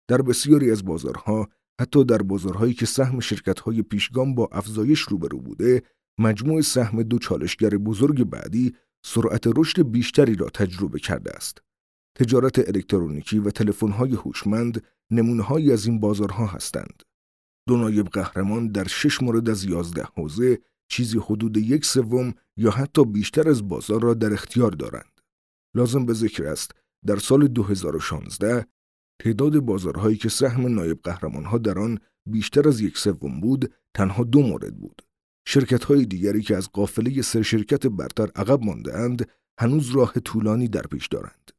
در 0.09 0.23
بسیاری 0.23 0.71
از 0.71 0.85
بازارها 0.85 1.49
حتی 1.81 2.05
در 2.05 2.23
بازارهایی 2.23 2.75
که 2.75 2.87
سهم 2.87 3.21
شرکت 3.21 3.61
های 3.61 3.83
پیشگام 3.83 4.35
با 4.35 4.49
افزایش 4.53 5.01
روبرو 5.01 5.41
بوده، 5.41 5.83
مجموع 6.19 6.61
سهم 6.61 7.03
دو 7.03 7.19
چالشگر 7.19 7.71
بزرگ 7.71 8.25
بعدی 8.25 8.75
سرعت 9.05 9.47
رشد 9.57 9.83
بیشتری 9.83 10.35
را 10.35 10.49
تجربه 10.49 10.99
کرده 10.99 11.33
است. 11.37 11.63
تجارت 12.19 12.59
الکترونیکی 12.59 13.39
و 13.39 13.51
تلفن‌های 13.51 14.15
هوشمند 14.15 14.83
نمونه‌هایی 15.11 15.73
از 15.73 15.87
این 15.87 16.01
بازارها 16.01 16.47
هستند. 16.47 17.03
دو 17.69 17.77
نایب 17.77 18.07
قهرمان 18.07 18.69
در 18.69 18.87
شش 18.87 19.23
مورد 19.23 19.51
از 19.51 19.65
یازده 19.65 20.03
حوزه 20.15 20.59
چیزی 20.89 21.19
حدود 21.19 21.57
یک 21.57 21.85
سوم 21.85 22.35
یا 22.57 22.71
حتی 22.71 23.05
بیشتر 23.05 23.49
از 23.49 23.69
بازار 23.69 24.03
را 24.03 24.15
در 24.15 24.33
اختیار 24.33 24.71
دارند. 24.71 25.21
لازم 25.77 26.07
به 26.07 26.13
ذکر 26.13 26.47
است 26.47 26.71
در 27.07 27.17
سال 27.17 27.49
2016 27.49 28.67
تعداد 29.23 29.59
بازارهایی 29.59 30.17
که 30.17 30.29
سهم 30.29 30.67
نایب 30.67 31.03
قهرمانها 31.03 31.59
در 31.59 31.79
آن 31.79 31.99
بیشتر 32.31 32.69
از 32.69 32.81
یک 32.81 32.99
سوم 32.99 33.41
بود 33.41 33.75
تنها 33.95 34.25
دو 34.25 34.43
مورد 34.43 34.77
بود. 34.77 35.03
شرکت 35.47 35.85
های 35.85 36.05
دیگری 36.05 36.43
که 36.43 36.57
از 36.57 36.69
قافله 36.73 37.23
سه 37.23 37.43
شرکت 37.43 37.87
برتر 37.87 38.31
عقب 38.37 38.65
مانده 38.65 38.99
اند 38.99 39.29
هنوز 39.61 39.91
راه 39.91 40.13
طولانی 40.13 40.69
در 40.69 40.83
پیش 40.83 41.07
دارند. 41.07 41.51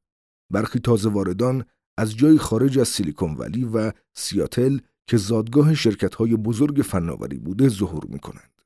برخی 0.53 0.79
تازه 0.79 1.09
واردان 1.09 1.65
از 1.97 2.15
جای 2.17 2.37
خارج 2.37 2.79
از 2.79 2.87
سیلیکون 2.87 3.35
ولی 3.35 3.63
و 3.63 3.91
سیاتل 4.13 4.77
که 5.07 5.17
زادگاه 5.17 5.73
شرکت 5.73 6.15
های 6.15 6.35
بزرگ 6.35 6.81
فناوری 6.81 7.37
بوده 7.37 7.69
ظهور 7.69 8.05
می 8.05 8.19
کنند. 8.19 8.61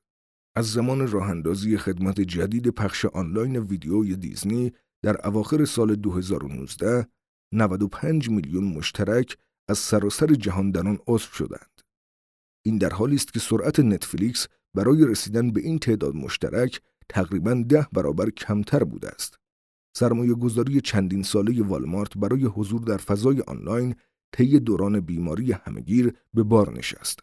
از 0.56 0.72
زمان 0.72 1.08
راه 1.08 1.30
اندازی 1.30 1.76
خدمت 1.76 2.20
جدید 2.20 2.68
پخش 2.68 3.04
آنلاین 3.04 3.56
ویدیوی 3.56 4.16
دیزنی 4.16 4.72
در 5.02 5.26
اواخر 5.26 5.64
سال 5.64 5.94
2019 5.94 7.06
95 7.52 8.30
میلیون 8.30 8.64
مشترک 8.64 9.36
از 9.68 9.78
سراسر 9.78 10.26
جهان 10.26 10.70
در 10.70 10.88
آن 10.88 10.98
عضو 11.06 11.28
شدند. 11.32 11.80
این 12.64 12.78
در 12.78 12.90
حالی 12.90 13.16
است 13.16 13.32
که 13.32 13.40
سرعت 13.40 13.80
نتفلیکس 13.80 14.46
برای 14.74 15.06
رسیدن 15.06 15.50
به 15.50 15.60
این 15.60 15.78
تعداد 15.78 16.14
مشترک 16.14 16.80
تقریبا 17.08 17.64
ده 17.68 17.86
برابر 17.92 18.30
کمتر 18.30 18.84
بوده 18.84 19.08
است. 19.08 19.38
سرمایه 19.96 20.34
گذاری 20.34 20.80
چندین 20.80 21.22
ساله 21.22 21.62
والمارت 21.62 22.18
برای 22.18 22.44
حضور 22.44 22.80
در 22.80 22.96
فضای 22.96 23.40
آنلاین 23.40 23.94
طی 24.32 24.60
دوران 24.60 25.00
بیماری 25.00 25.52
همگیر 25.52 26.14
به 26.34 26.42
بار 26.42 26.78
نشست. 26.78 27.20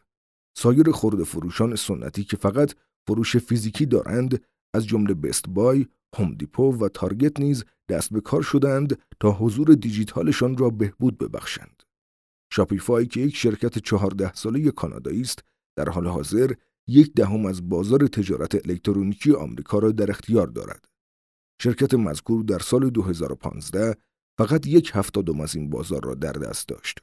سایر 0.58 0.92
خورده 0.92 1.24
فروشان 1.24 1.76
سنتی 1.76 2.24
که 2.24 2.38
فقط 2.38 2.74
فروش 3.08 3.38
فیزیکی 3.38 3.86
دارند 3.86 4.44
از 4.74 4.88
جمله 4.88 5.14
بست 5.14 5.50
بای، 5.50 5.86
هوم 6.16 6.34
دیپو 6.34 6.78
و 6.78 6.90
تارگت 6.90 7.40
نیز 7.40 7.64
دست 7.90 8.14
به 8.14 8.22
کار 8.22 8.42
شدند 8.42 9.02
تا 9.20 9.32
حضور 9.32 9.76
دیجیتالشان 9.76 10.58
را 10.58 10.70
بهبود 10.70 11.18
ببخشند. 11.18 11.84
شاپیفای 12.54 13.06
که 13.06 13.20
یک 13.20 13.36
شرکت 13.36 13.78
چهارده 13.78 14.34
ساله 14.34 14.72
کانادایی 14.72 15.22
است 15.22 15.44
در 15.78 15.90
حال 15.90 16.08
حاضر 16.08 16.54
یک 16.88 17.14
دهم 17.14 17.46
از 17.46 17.70
بازار 17.70 18.08
تجارت 18.08 18.56
الکترونیکی 18.56 19.32
آمریکا 19.34 19.80
را 19.80 19.92
در 19.92 20.10
اختیار 20.10 20.48
دارد. 20.48 20.86
شرکت 21.62 21.94
مذکور 21.94 22.44
در 22.44 22.60
سال 22.60 22.90
2015 22.90 23.96
فقط 24.38 24.68
یک 24.68 24.92
هفتادم 24.94 25.42
از 25.42 25.56
این 25.56 25.70
بازار 25.70 26.06
را 26.06 26.16
در 26.16 26.32
دست 26.32 26.68
داشت. 26.68 27.00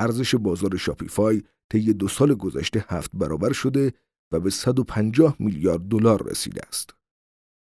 ارزش 0.00 0.34
بازار 0.34 0.76
شاپیفای 0.76 1.42
طی 1.72 1.92
دو 1.92 2.08
سال 2.08 2.34
گذشته 2.34 2.84
هفت 2.88 3.10
برابر 3.14 3.52
شده 3.52 3.92
و 4.32 4.40
به 4.40 4.50
150 4.50 5.36
میلیارد 5.38 5.88
دلار 5.88 6.30
رسیده 6.30 6.66
است. 6.68 6.94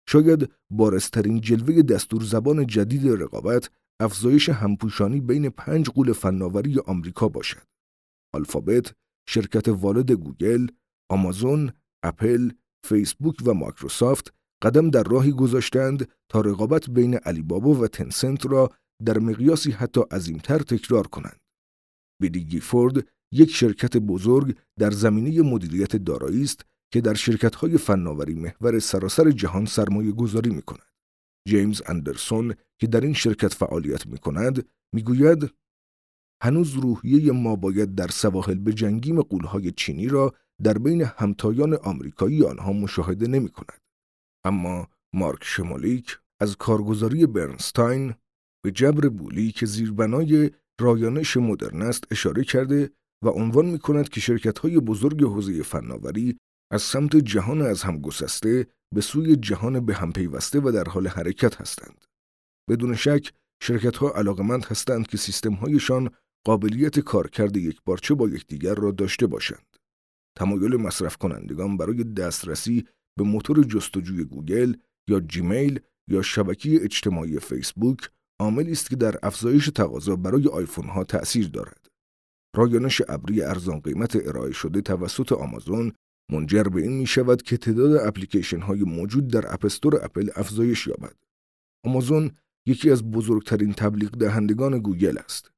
شاید 0.10 0.52
بارزترین 0.72 1.42
جلوه 1.42 1.82
دستور 1.82 2.24
زبان 2.24 2.68
جدید 2.68 3.08
رقابت 3.08 3.70
افزایش 4.02 4.50
همپوشانی 4.50 5.22
بین 5.22 5.50
پنج 5.50 5.90
غول 5.90 6.14
فناوری 6.14 6.80
آمریکا 6.80 7.30
باشد. 7.30 7.68
الفابت، 8.36 8.94
شرکت 9.30 9.68
والد 9.68 10.12
گوگل، 10.12 10.68
آمازون، 11.10 11.72
اپل، 12.04 12.50
فیسبوک 12.86 13.36
و 13.46 13.54
مایکروسافت 13.54 14.34
قدم 14.64 14.90
در 14.90 15.04
راهی 15.04 15.32
گذاشتند 15.32 16.12
تا 16.30 16.42
رقابت 16.42 16.90
بین 16.90 17.16
علی 17.16 17.42
بابا 17.42 17.74
و 17.74 17.88
تنسنت 17.88 18.46
را 18.46 18.70
در 19.06 19.20
مقیاسی 19.20 19.72
حتی 19.72 20.02
عظیمتر 20.12 20.60
تکرار 20.60 21.08
کنند. 21.08 21.40
بیدی 22.22 22.44
گیفورد 22.44 23.08
یک 23.32 23.52
شرکت 23.52 23.98
بزرگ 23.98 24.58
در 24.80 24.92
زمینه 24.92 25.42
مدیریت 25.42 25.96
دارایی 25.96 26.44
است 26.44 26.66
که 26.94 27.02
در 27.02 27.14
شرکت‌های 27.14 27.78
فناوری 27.78 28.34
محور 28.34 28.80
سراسر 28.80 29.32
جهان 29.32 29.66
سرمایه 29.66 30.12
گذاری 30.12 30.50
می 30.50 30.62
کند. 30.62 30.94
جیمز 31.48 31.82
اندرسون 31.86 32.56
که 32.80 32.88
در 32.88 33.02
این 33.02 33.14
شرکت 33.14 33.54
فعالیت 33.54 34.08
می 34.08 34.18
کند 34.18 34.70
می 34.94 35.04
گوید 35.04 35.54
هنوز 36.44 36.74
روحیه 36.74 37.32
ما 37.32 37.56
باید 37.56 37.96
در 37.96 38.08
سواحل 38.08 38.60
به 38.60 38.74
جنگیم 38.74 39.22
قولهای 39.22 39.72
چینی 39.72 40.08
را 40.08 40.34
در 40.64 40.78
بین 40.78 41.02
همتایان 41.02 41.74
آمریکایی 41.74 42.44
آنها 42.44 42.74
مشاهده 42.74 43.28
نمی 43.28 43.50
کند. 43.50 43.82
اما 44.46 44.88
مارک 45.14 45.44
شمالیک 45.44 46.18
از 46.40 46.56
کارگزاری 46.56 47.26
برنستاین 47.26 48.14
به 48.66 48.72
جبر 48.72 49.10
بولی 49.10 49.52
که 49.52 49.66
زیربنای 49.66 50.52
رایانش 50.82 51.38
مدرن 51.38 51.82
است 51.82 52.04
اشاره 52.12 52.44
کرده 52.44 52.92
و 53.24 53.30
عنوان 53.30 53.66
می 53.66 53.80
کند 53.80 54.10
که 54.10 54.22
شرکت 54.22 54.60
های 54.60 54.80
بزرگ 54.80 55.24
حوزه 55.24 55.64
فناوری 55.64 56.38
از 56.72 56.82
سمت 56.82 57.16
جهان 57.16 57.62
از 57.62 57.84
هم 57.84 58.02
گسسته 58.02 58.68
به 58.96 59.02
سوی 59.02 59.36
جهان 59.36 59.86
به 59.86 59.96
هم 59.96 60.12
پیوسته 60.12 60.60
و 60.60 60.72
در 60.72 60.84
حال 60.84 61.08
حرکت 61.08 61.62
هستند. 61.62 62.06
بدون 62.70 62.96
شک 62.96 63.32
شرکت 63.64 63.98
ها 63.98 64.12
علاقمند 64.12 64.66
هستند 64.66 65.08
که 65.08 65.18
سیستم 65.18 65.54
هایشان 65.54 66.10
قابلیت 66.46 67.00
کارکرد 67.00 67.58
یک 67.58 67.82
بارچه 67.86 68.14
با 68.14 68.30
یکدیگر 68.30 68.76
را 68.76 68.92
داشته 68.92 69.28
باشند. 69.28 69.78
تمایل 70.38 70.76
مصرف 70.76 71.18
کنندگان 71.18 71.78
برای 71.78 72.04
دسترسی 72.04 72.88
به 73.18 73.24
موتور 73.24 73.64
جستجوی 73.64 74.24
گوگل 74.24 74.74
یا 75.10 75.20
جیمیل 75.20 75.80
یا 76.10 76.22
شبکه 76.22 76.84
اجتماعی 76.84 77.40
فیسبوک 77.40 78.10
عاملی 78.40 78.72
است 78.72 78.90
که 78.90 78.96
در 78.96 79.16
افزایش 79.24 79.70
تقاضا 79.76 80.16
برای 80.16 80.48
آیفون 80.48 80.86
ها 80.86 81.04
تأثیر 81.04 81.48
دارد. 81.48 81.88
رایانش 82.56 83.02
ابری 83.08 83.42
ارزان 83.42 83.80
قیمت 83.80 84.28
ارائه 84.28 84.52
شده 84.52 84.82
توسط 84.82 85.32
آمازون 85.32 85.94
منجر 86.32 86.64
به 86.64 86.82
این 86.82 86.98
می 86.98 87.06
شود 87.06 87.42
که 87.42 87.58
تعداد 87.58 88.08
اپلیکیشن 88.08 88.60
های 88.60 88.82
موجود 88.82 89.28
در 89.28 89.54
اپستور 89.54 90.06
اپل 90.06 90.30
افزایش 90.36 90.88
یابد. 90.88 91.16
آمازون 91.86 92.32
یکی 92.68 92.92
از 92.92 93.12
بزرگترین 93.12 93.74
تبلیغ 93.74 94.12
دهندگان 94.12 94.80
گوگل 94.80 95.18
است. 95.18 95.52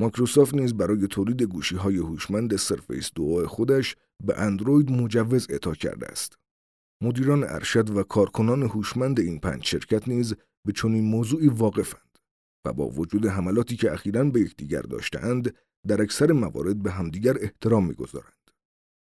مایکروسافت 0.00 0.54
نیز 0.54 0.74
برای 0.74 1.06
تولید 1.06 1.42
گوشی 1.42 1.76
های 1.76 1.96
هوشمند 1.96 2.56
سرفیس 2.56 3.10
دو 3.14 3.46
خودش 3.46 3.96
به 4.24 4.38
اندروید 4.40 4.90
مجوز 4.90 5.46
اعطا 5.50 5.74
کرده 5.74 6.06
است. 6.06 6.38
مدیران 7.02 7.44
ارشد 7.44 7.90
و 7.90 8.02
کارکنان 8.02 8.62
هوشمند 8.62 9.20
این 9.20 9.38
پنج 9.38 9.64
شرکت 9.64 10.08
نیز 10.08 10.34
به 10.66 10.72
چنین 10.72 11.04
موضوعی 11.04 11.48
واقفند 11.48 12.09
و 12.64 12.72
با 12.72 12.88
وجود 12.88 13.26
حملاتی 13.26 13.76
که 13.76 13.92
اخیرا 13.92 14.24
به 14.24 14.40
یکدیگر 14.40 14.82
داشتهاند 14.82 15.54
در 15.88 16.02
اکثر 16.02 16.32
موارد 16.32 16.82
به 16.82 16.90
همدیگر 16.90 17.36
احترام 17.40 17.86
می‌گذارند. 17.86 18.50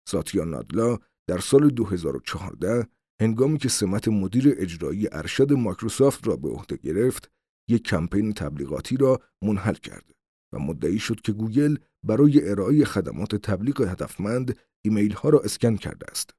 ساتیا 0.10 0.44
نادلا 0.44 0.98
در 1.28 1.39
سال 1.39 1.70
2014 1.70 2.88
هنگامی 3.22 3.58
که 3.58 3.70
سمت 3.70 4.08
مدیر 4.08 4.56
اجرایی 4.58 5.08
ارشد 5.12 5.54
مایکروسافت 5.54 6.28
را 6.28 6.36
به 6.36 6.50
عهده 6.50 6.78
گرفت، 6.78 7.32
یک 7.70 7.84
کمپین 7.84 8.34
تبلیغاتی 8.34 8.98
را 8.98 9.20
منحل 9.42 9.74
کرد 9.74 10.12
و 10.54 10.60
مدعی 10.60 11.00
شد 11.00 11.22
که 11.22 11.32
گوگل 11.32 11.78
برای 12.04 12.50
ارائه 12.50 12.86
خدمات 12.86 13.36
تبلیغ 13.36 13.82
هدفمند 13.82 14.58
ایمیل 14.86 15.13
ها 15.13 15.30
را 15.30 15.39
اسکن 15.39 15.75
کرده 15.75 16.06
است. 16.12 16.34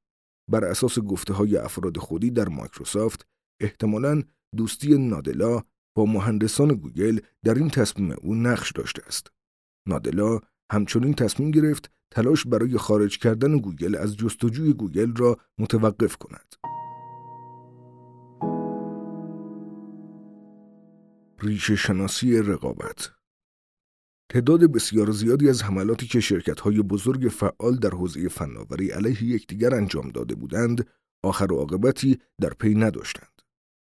بر 0.50 0.65
اساس 0.65 0.99
گفته 0.99 1.35
های 1.35 1.57
افراد 1.57 1.99
خودی 1.99 2.31
در 2.31 2.49
مایکروسافت 2.49 3.27
احتمالاً 3.61 4.23
دوستی 4.57 4.99
نادلا 4.99 5.62
با 5.95 6.05
مهندسان 6.05 6.69
گوگل 6.75 7.19
در 7.45 7.55
این 7.55 7.69
تصمیم 7.69 8.15
او 8.23 8.35
نقش 8.35 8.73
داشته 8.73 9.03
است. 9.07 9.27
نادلا 9.89 10.41
همچنین 10.73 11.15
تصمیم 11.15 11.51
گرفت 11.51 11.91
تلاش 12.11 12.47
برای 12.47 12.79
خارج 12.79 13.19
کردن 13.19 13.59
گوگل 13.59 13.97
از 13.97 14.17
جستجوی 14.17 14.73
گوگل 14.73 15.17
را 15.17 15.37
متوقف 15.59 16.17
کند. 16.17 16.55
ریشه 21.43 21.77
شناسی 21.77 22.43
رقابت 22.43 23.11
تعداد 24.33 24.73
بسیار 24.73 25.11
زیادی 25.11 25.49
از 25.49 25.63
حملاتی 25.63 26.07
که 26.07 26.21
شرکت‌های 26.21 26.83
بزرگ 26.83 27.29
فعال 27.29 27.77
در 27.77 27.91
حوزه 27.91 28.29
فناوری 28.29 28.91
علیه 28.91 29.25
یکدیگر 29.25 29.75
انجام 29.75 30.09
داده 30.11 30.35
بودند، 30.35 30.87
آخر 31.25 31.53
و 31.53 31.57
عاقبتی 31.57 32.19
در 32.41 32.51
پی 32.51 32.75
نداشتند. 32.75 33.40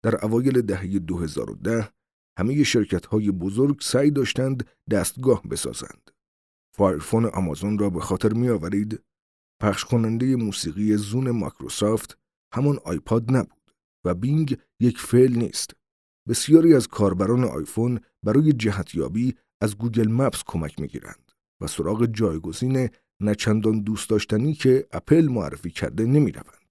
در 0.02 0.24
اوایل 0.24 0.60
دهه 0.62 0.98
2010 0.98 1.92
همه 2.38 2.62
شرکت‌های 2.62 3.30
بزرگ 3.30 3.80
سعی 3.80 4.10
داشتند 4.10 4.66
دستگاه 4.90 5.42
بسازند. 5.42 6.10
فایرفون 6.76 7.24
آمازون 7.26 7.78
را 7.78 7.90
به 7.90 8.00
خاطر 8.00 8.32
می‌آورید؟ 8.32 9.02
پخش 9.62 9.84
کننده 9.84 10.36
موسیقی 10.36 10.96
زون 10.96 11.30
مایکروسافت 11.30 12.18
همان 12.54 12.78
آیپاد 12.84 13.36
نبود 13.36 13.74
و 14.04 14.14
بینگ 14.14 14.58
یک 14.80 14.98
فعل 14.98 15.36
نیست. 15.36 15.70
بسیاری 16.28 16.74
از 16.74 16.88
کاربران 16.88 17.44
آیفون 17.44 18.00
برای 18.22 18.52
جهتیابی 18.52 19.34
از 19.60 19.78
گوگل 19.78 20.08
مپس 20.08 20.42
کمک 20.46 20.80
می‌گیرند 20.80 21.32
و 21.60 21.66
سراغ 21.66 22.06
جایگزین 22.06 22.88
نچندان 23.22 23.80
دوست 23.80 24.10
داشتنی 24.10 24.54
که 24.54 24.86
اپل 24.92 25.28
معرفی 25.28 25.70
کرده 25.70 26.04
نمی 26.04 26.32
روند. 26.32 26.66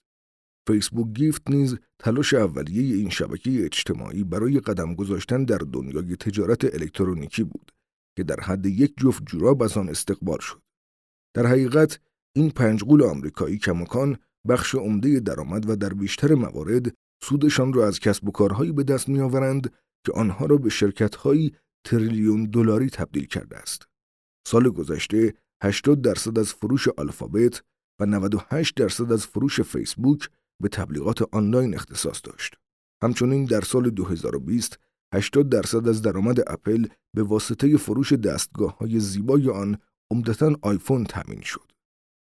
فیسبوک 0.67 1.13
گیفت 1.13 1.49
نیز 1.49 1.77
تلاش 2.05 2.33
اولیه 2.33 2.95
این 2.95 3.09
شبکه 3.09 3.65
اجتماعی 3.65 4.23
برای 4.23 4.59
قدم 4.59 4.95
گذاشتن 4.95 5.43
در 5.43 5.57
دنیای 5.57 6.15
تجارت 6.15 6.73
الکترونیکی 6.73 7.43
بود 7.43 7.71
که 8.17 8.23
در 8.23 8.39
حد 8.39 8.65
یک 8.65 8.93
جفت 8.97 9.25
جوراب 9.25 9.63
از 9.63 9.77
آن 9.77 9.89
استقبال 9.89 10.39
شد. 10.39 10.61
در 11.35 11.45
حقیقت 11.45 11.99
این 12.35 12.49
پنجگول 12.49 13.03
آمریکایی 13.03 13.57
کمکان 13.57 14.17
بخش 14.49 14.75
عمده 14.75 15.19
درآمد 15.19 15.69
و 15.69 15.75
در 15.75 15.93
بیشتر 15.93 16.33
موارد 16.33 16.93
سودشان 17.23 17.73
را 17.73 17.87
از 17.87 17.99
کسب 17.99 18.27
و 18.27 18.31
کارهایی 18.31 18.71
به 18.71 18.83
دست 18.83 19.09
میآورند 19.09 19.73
که 20.05 20.11
آنها 20.13 20.45
را 20.45 20.57
به 20.57 20.69
شرکتهایی 20.69 21.55
تریلیون 21.85 22.43
دلاری 22.43 22.89
تبدیل 22.89 23.25
کرده 23.25 23.57
است. 23.57 23.87
سال 24.47 24.69
گذشته 24.69 25.33
80 25.63 26.01
درصد 26.01 26.39
از 26.39 26.53
فروش 26.53 26.87
آلفابت 26.87 27.63
و 28.01 28.05
98 28.05 28.75
درصد 28.75 29.11
از 29.11 29.27
فروش 29.27 29.61
فیسبوک 29.61 30.29
به 30.61 30.69
تبلیغات 30.69 31.21
آنلاین 31.21 31.75
اختصاص 31.75 32.21
داشت. 32.23 32.55
همچنین 33.03 33.45
در 33.45 33.61
سال 33.61 33.89
2020 33.89 34.79
80 35.13 35.49
درصد 35.49 35.87
از 35.87 36.01
درآمد 36.01 36.49
اپل 36.51 36.87
به 37.15 37.23
واسطه 37.23 37.77
فروش 37.77 38.13
دستگاه 38.13 38.77
های 38.77 38.99
زیبای 38.99 39.49
آن 39.49 39.77
عمدتا 40.11 40.55
آیفون 40.61 41.03
تامین 41.03 41.41
شد. 41.41 41.71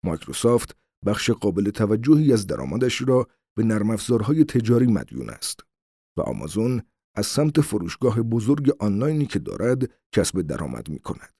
مایکروسافت 0.05 0.75
بخش 1.05 1.29
قابل 1.29 1.69
توجهی 1.69 2.33
از 2.33 2.47
درآمدش 2.47 3.01
را 3.01 3.27
به 3.57 3.63
نرم 3.63 3.89
افزارهای 3.89 4.43
تجاری 4.43 4.87
مدیون 4.87 5.29
است 5.29 5.59
و 6.17 6.21
آمازون 6.21 6.81
از 7.15 7.25
سمت 7.25 7.61
فروشگاه 7.61 8.21
بزرگ 8.21 8.75
آنلاینی 8.79 9.25
که 9.25 9.39
دارد 9.39 9.89
کسب 10.11 10.41
درآمد 10.41 10.89
می 10.89 10.99
کند. 10.99 11.33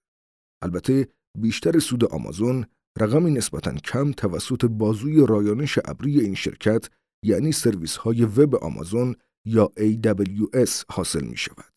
البته 0.63 1.07
بیشتر 1.37 1.79
سود 1.79 2.05
آمازون 2.05 2.65
رقمی 2.97 3.31
نسبتا 3.31 3.73
کم 3.73 4.11
توسط 4.11 4.65
بازوی 4.65 5.25
رایانش 5.27 5.79
ابری 5.85 6.19
این 6.19 6.35
شرکت 6.35 6.89
یعنی 7.23 7.51
سرویس 7.51 7.95
های 7.95 8.25
وب 8.25 8.55
آمازون 8.55 9.15
یا 9.45 9.71
AWS 9.79 10.83
حاصل 10.91 11.25
می 11.25 11.37
شود. 11.37 11.73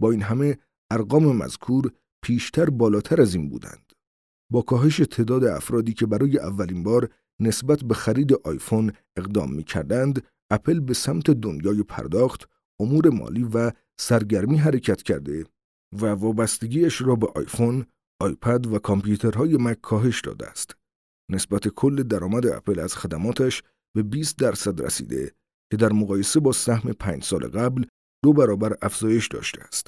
با 0.00 0.10
این 0.10 0.22
همه 0.22 0.58
ارقام 0.90 1.36
مذکور 1.36 1.92
پیشتر 2.22 2.70
بالاتر 2.70 3.20
از 3.20 3.34
این 3.34 3.48
بودند. 3.48 3.92
با 4.52 4.62
کاهش 4.62 4.96
تعداد 4.96 5.44
افرادی 5.44 5.92
که 5.92 6.06
برای 6.06 6.38
اولین 6.38 6.82
بار 6.82 7.08
نسبت 7.40 7.84
به 7.84 7.94
خرید 7.94 8.32
آیفون 8.32 8.92
اقدام 9.16 9.54
می 9.54 9.64
کردند، 9.64 10.22
اپل 10.50 10.80
به 10.80 10.94
سمت 10.94 11.30
دنیای 11.30 11.82
پرداخت، 11.82 12.48
امور 12.80 13.08
مالی 13.10 13.44
و 13.44 13.72
سرگرمی 14.00 14.56
حرکت 14.56 15.02
کرده 15.02 15.44
و 15.92 16.06
وابستگیش 16.06 17.02
را 17.02 17.16
به 17.16 17.26
آیفون، 17.34 17.86
آیپد 18.22 18.66
و 18.66 18.78
کامپیوترهای 18.78 19.56
مک 19.56 19.80
کاهش 19.80 20.20
داده 20.20 20.46
است. 20.46 20.76
نسبت 21.30 21.68
کل 21.68 22.02
درآمد 22.02 22.46
اپل 22.46 22.80
از 22.80 22.96
خدماتش 22.96 23.62
به 23.96 24.02
20 24.02 24.38
درصد 24.38 24.82
رسیده 24.82 25.32
که 25.70 25.76
در 25.76 25.92
مقایسه 25.92 26.40
با 26.40 26.52
سهم 26.52 26.92
پنج 26.92 27.24
سال 27.24 27.48
قبل 27.48 27.84
دو 28.24 28.32
برابر 28.32 28.76
افزایش 28.82 29.28
داشته 29.28 29.62
است. 29.62 29.86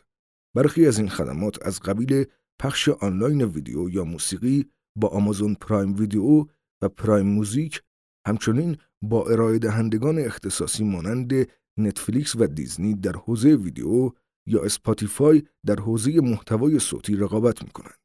برخی 0.56 0.86
از 0.86 0.98
این 0.98 1.08
خدمات 1.08 1.66
از 1.66 1.80
قبیل 1.80 2.24
پخش 2.60 2.88
آنلاین 2.88 3.42
ویدیو 3.42 3.88
یا 3.90 4.04
موسیقی 4.04 4.70
با 4.98 5.08
آمازون 5.08 5.54
پرایم 5.54 5.94
ویدیو 5.94 6.46
و 6.82 6.88
پرایم 6.88 7.26
موزیک 7.26 7.82
همچنین 8.26 8.76
با 9.02 9.26
ارائه 9.26 9.58
دهندگان 9.58 10.18
اختصاصی 10.18 10.84
مانند 10.84 11.32
نتفلیکس 11.78 12.36
و 12.36 12.46
دیزنی 12.46 12.94
در 12.94 13.16
حوزه 13.16 13.56
ویدیو 13.56 14.10
یا 14.46 14.62
اسپاتیفای 14.64 15.42
در 15.66 15.76
حوزه 15.76 16.20
محتوای 16.20 16.78
صوتی 16.78 17.16
رقابت 17.16 17.62
می 17.62 17.70
کنند. 17.70 18.03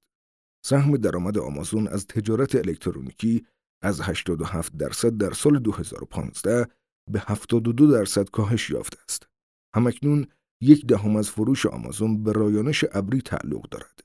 سهم 0.66 0.98
درآمد 0.98 1.38
آمازون 1.38 1.88
از 1.88 2.08
تجارت 2.08 2.56
الکترونیکی 2.56 3.46
از 3.84 4.02
87 4.02 4.78
درصد 4.78 5.18
در 5.18 5.32
سال 5.32 5.60
2015 5.60 6.68
به 7.12 7.20
72 7.20 7.88
درصد 7.88 8.30
کاهش 8.30 8.70
یافته 8.70 8.98
است. 9.10 9.28
همکنون 9.76 10.28
یک 10.62 10.86
دهم 10.86 11.16
از 11.16 11.30
فروش 11.30 11.66
آمازون 11.66 12.24
به 12.24 12.32
رایانش 12.32 12.86
ابری 12.92 13.22
تعلق 13.22 13.70
دارد 13.70 14.00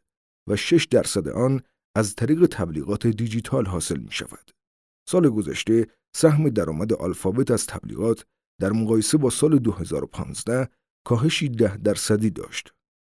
و 0.48 0.56
6 0.56 0.84
درصد 0.84 1.28
آن 1.28 1.60
از 1.96 2.14
طریق 2.14 2.46
تبلیغات 2.46 3.06
دیجیتال 3.06 3.66
حاصل 3.66 4.00
می 4.00 4.12
شود. 4.12 4.50
سال 5.08 5.30
گذشته 5.30 5.86
سهم 6.16 6.48
درآمد 6.48 6.92
آلفابت 6.92 7.50
از 7.50 7.66
تبلیغات 7.66 8.26
در 8.60 8.72
مقایسه 8.72 9.18
با 9.18 9.30
سال 9.30 9.58
2015 9.58 10.68
کاهشی 11.06 11.48
ده 11.48 11.76
درصدی 11.76 12.30
داشت. 12.30 12.74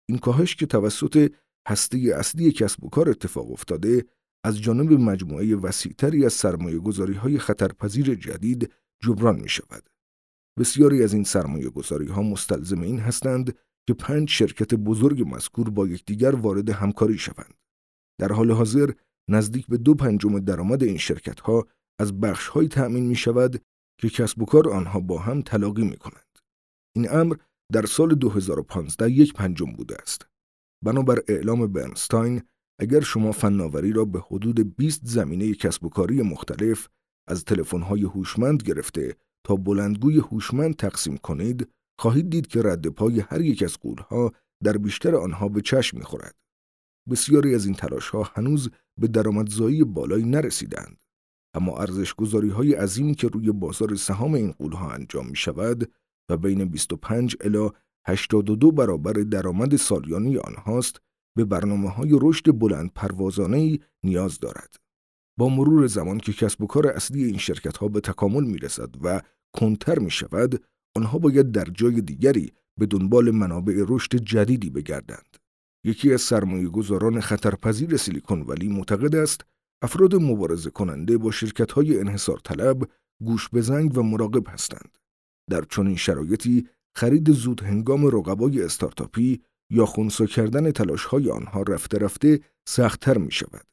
این 0.09 0.17
کاهش 0.17 0.55
که 0.55 0.65
توسط 0.65 1.31
هسته 1.67 2.13
اصلی 2.15 2.51
کسب 2.51 2.83
و 2.83 2.89
کار 2.89 3.09
اتفاق 3.09 3.51
افتاده 3.51 4.05
از 4.43 4.61
جانب 4.61 4.93
مجموعه 4.93 5.55
وسیعتری 5.55 6.25
از 6.25 6.33
سرمایه 6.33 6.79
گذاری 6.79 7.13
های 7.13 7.39
خطرپذیر 7.39 8.15
جدید 8.15 8.73
جبران 9.03 9.39
می 9.39 9.49
شود. 9.49 9.89
بسیاری 10.59 11.03
از 11.03 11.13
این 11.13 11.23
سرمایه 11.23 11.69
گذاری 11.69 12.07
ها 12.07 12.21
مستلزم 12.21 12.81
این 12.81 12.99
هستند 12.99 13.57
که 13.87 13.93
پنج 13.93 14.29
شرکت 14.29 14.73
بزرگ 14.73 15.35
مذکور 15.35 15.69
با 15.69 15.87
یکدیگر 15.87 16.35
وارد 16.35 16.69
همکاری 16.69 17.17
شوند. 17.17 17.53
در 18.19 18.31
حال 18.31 18.51
حاضر 18.51 18.91
نزدیک 19.29 19.67
به 19.67 19.77
دو 19.77 19.95
پنجم 19.95 20.39
درآمد 20.39 20.83
این 20.83 20.97
شرکت 20.97 21.39
ها 21.39 21.67
از 21.99 22.19
بخش 22.19 22.47
های 22.47 22.67
تأمین 22.67 23.05
می 23.05 23.15
شود 23.15 23.63
که 23.99 24.09
کسب 24.09 24.41
و 24.41 24.45
کار 24.45 24.69
آنها 24.69 24.99
با 24.99 25.19
هم 25.19 25.41
تلاقی 25.41 25.83
می 25.83 25.97
کنند. 25.97 26.39
این 26.95 27.11
امر 27.11 27.35
در 27.73 27.85
سال 27.85 28.15
2015 28.15 29.11
یک 29.11 29.33
پنجم 29.33 29.71
بوده 29.71 29.95
است. 30.01 30.26
بنابر 30.85 31.19
اعلام 31.27 31.67
برنستاین 31.67 32.41
اگر 32.81 32.99
شما 32.99 33.31
فناوری 33.31 33.91
را 33.91 34.05
به 34.05 34.19
حدود 34.19 34.77
20 34.77 35.01
زمینه 35.03 35.53
کسب 35.53 35.85
و 35.85 35.89
کاری 35.89 36.21
مختلف 36.21 36.87
از 37.29 37.45
تلفن‌های 37.45 38.03
هوشمند 38.03 38.63
گرفته 38.63 39.15
تا 39.45 39.55
بلندگوی 39.55 40.19
هوشمند 40.19 40.75
تقسیم 40.75 41.17
کنید 41.17 41.69
خواهید 41.99 42.29
دید 42.29 42.47
که 42.47 42.61
رد 42.61 42.87
پای 42.87 43.19
هر 43.19 43.41
یک 43.41 43.63
از 43.63 43.77
قولها 43.77 44.31
در 44.63 44.77
بیشتر 44.77 45.15
آنها 45.15 45.49
به 45.49 45.61
چشم 45.61 45.97
می‌خورد. 45.97 46.35
بسیاری 47.09 47.55
از 47.55 47.65
این 47.65 47.75
تلاش‌ها 47.75 48.23
هنوز 48.23 48.69
به 48.99 49.07
درآمدزایی 49.07 49.83
بالایی 49.83 50.25
نرسیدند. 50.25 50.97
اما 51.55 51.77
ارزش 51.77 52.13
گذاری 52.13 52.49
های 52.49 52.73
عظیمی 52.73 53.15
که 53.15 53.27
روی 53.27 53.51
بازار 53.51 53.95
سهام 53.95 54.33
این 54.33 54.51
قولها 54.51 54.91
انجام 54.91 55.27
می 55.27 55.35
شود 55.35 55.91
و 56.31 56.37
بین 56.37 56.65
25 56.65 57.35
الا 57.41 57.71
82 58.07 58.71
برابر 58.71 59.13
درآمد 59.13 59.75
سالیانی 59.75 60.37
آنهاست 60.37 61.01
به 61.37 61.45
برنامه 61.45 61.89
های 61.89 62.09
رشد 62.21 62.59
بلند 62.59 62.93
پروازانه 62.93 63.79
نیاز 64.03 64.39
دارد. 64.39 64.75
با 65.39 65.49
مرور 65.49 65.87
زمان 65.87 66.17
که 66.17 66.33
کسب 66.33 66.61
و 66.61 66.67
کار 66.67 66.87
اصلی 66.87 67.23
این 67.23 67.37
شرکت 67.37 67.77
ها 67.77 67.87
به 67.87 67.99
تکامل 67.99 68.43
می 68.43 68.57
رسد 68.57 68.89
و 69.01 69.21
کنتر 69.55 69.99
می 69.99 70.11
شود، 70.11 70.63
آنها 70.95 71.17
باید 71.17 71.51
در 71.51 71.65
جای 71.65 72.01
دیگری 72.01 72.51
به 72.79 72.85
دنبال 72.85 73.31
منابع 73.31 73.85
رشد 73.87 74.15
جدیدی 74.15 74.69
بگردند. 74.69 75.37
یکی 75.85 76.13
از 76.13 76.21
سرمایه 76.21 76.67
گذاران 76.67 77.19
خطرپذیر 77.19 77.97
سیلیکون 77.97 78.41
ولی 78.41 78.67
معتقد 78.67 79.15
است 79.15 79.41
افراد 79.81 80.15
مبارزه 80.15 80.69
کننده 80.69 81.17
با 81.17 81.31
شرکت 81.31 81.71
های 81.71 81.99
انحصار 81.99 82.39
طلب 82.43 82.89
گوش 83.23 83.49
بزنگ 83.49 83.97
و 83.97 84.03
مراقب 84.03 84.47
هستند. 84.47 84.97
در 85.49 85.61
چنین 85.69 85.95
شرایطی 85.95 86.67
خرید 86.97 87.31
زود 87.31 87.63
هنگام 87.63 88.07
رقبای 88.07 88.63
استارتاپی 88.63 89.41
یا 89.71 89.85
خونسا 89.85 90.25
کردن 90.25 90.71
تلاش 90.71 91.05
های 91.05 91.31
آنها 91.31 91.61
رفته 91.61 91.97
رفته 91.97 92.39
سختتر 92.67 93.17
می 93.17 93.31
شود 93.31 93.65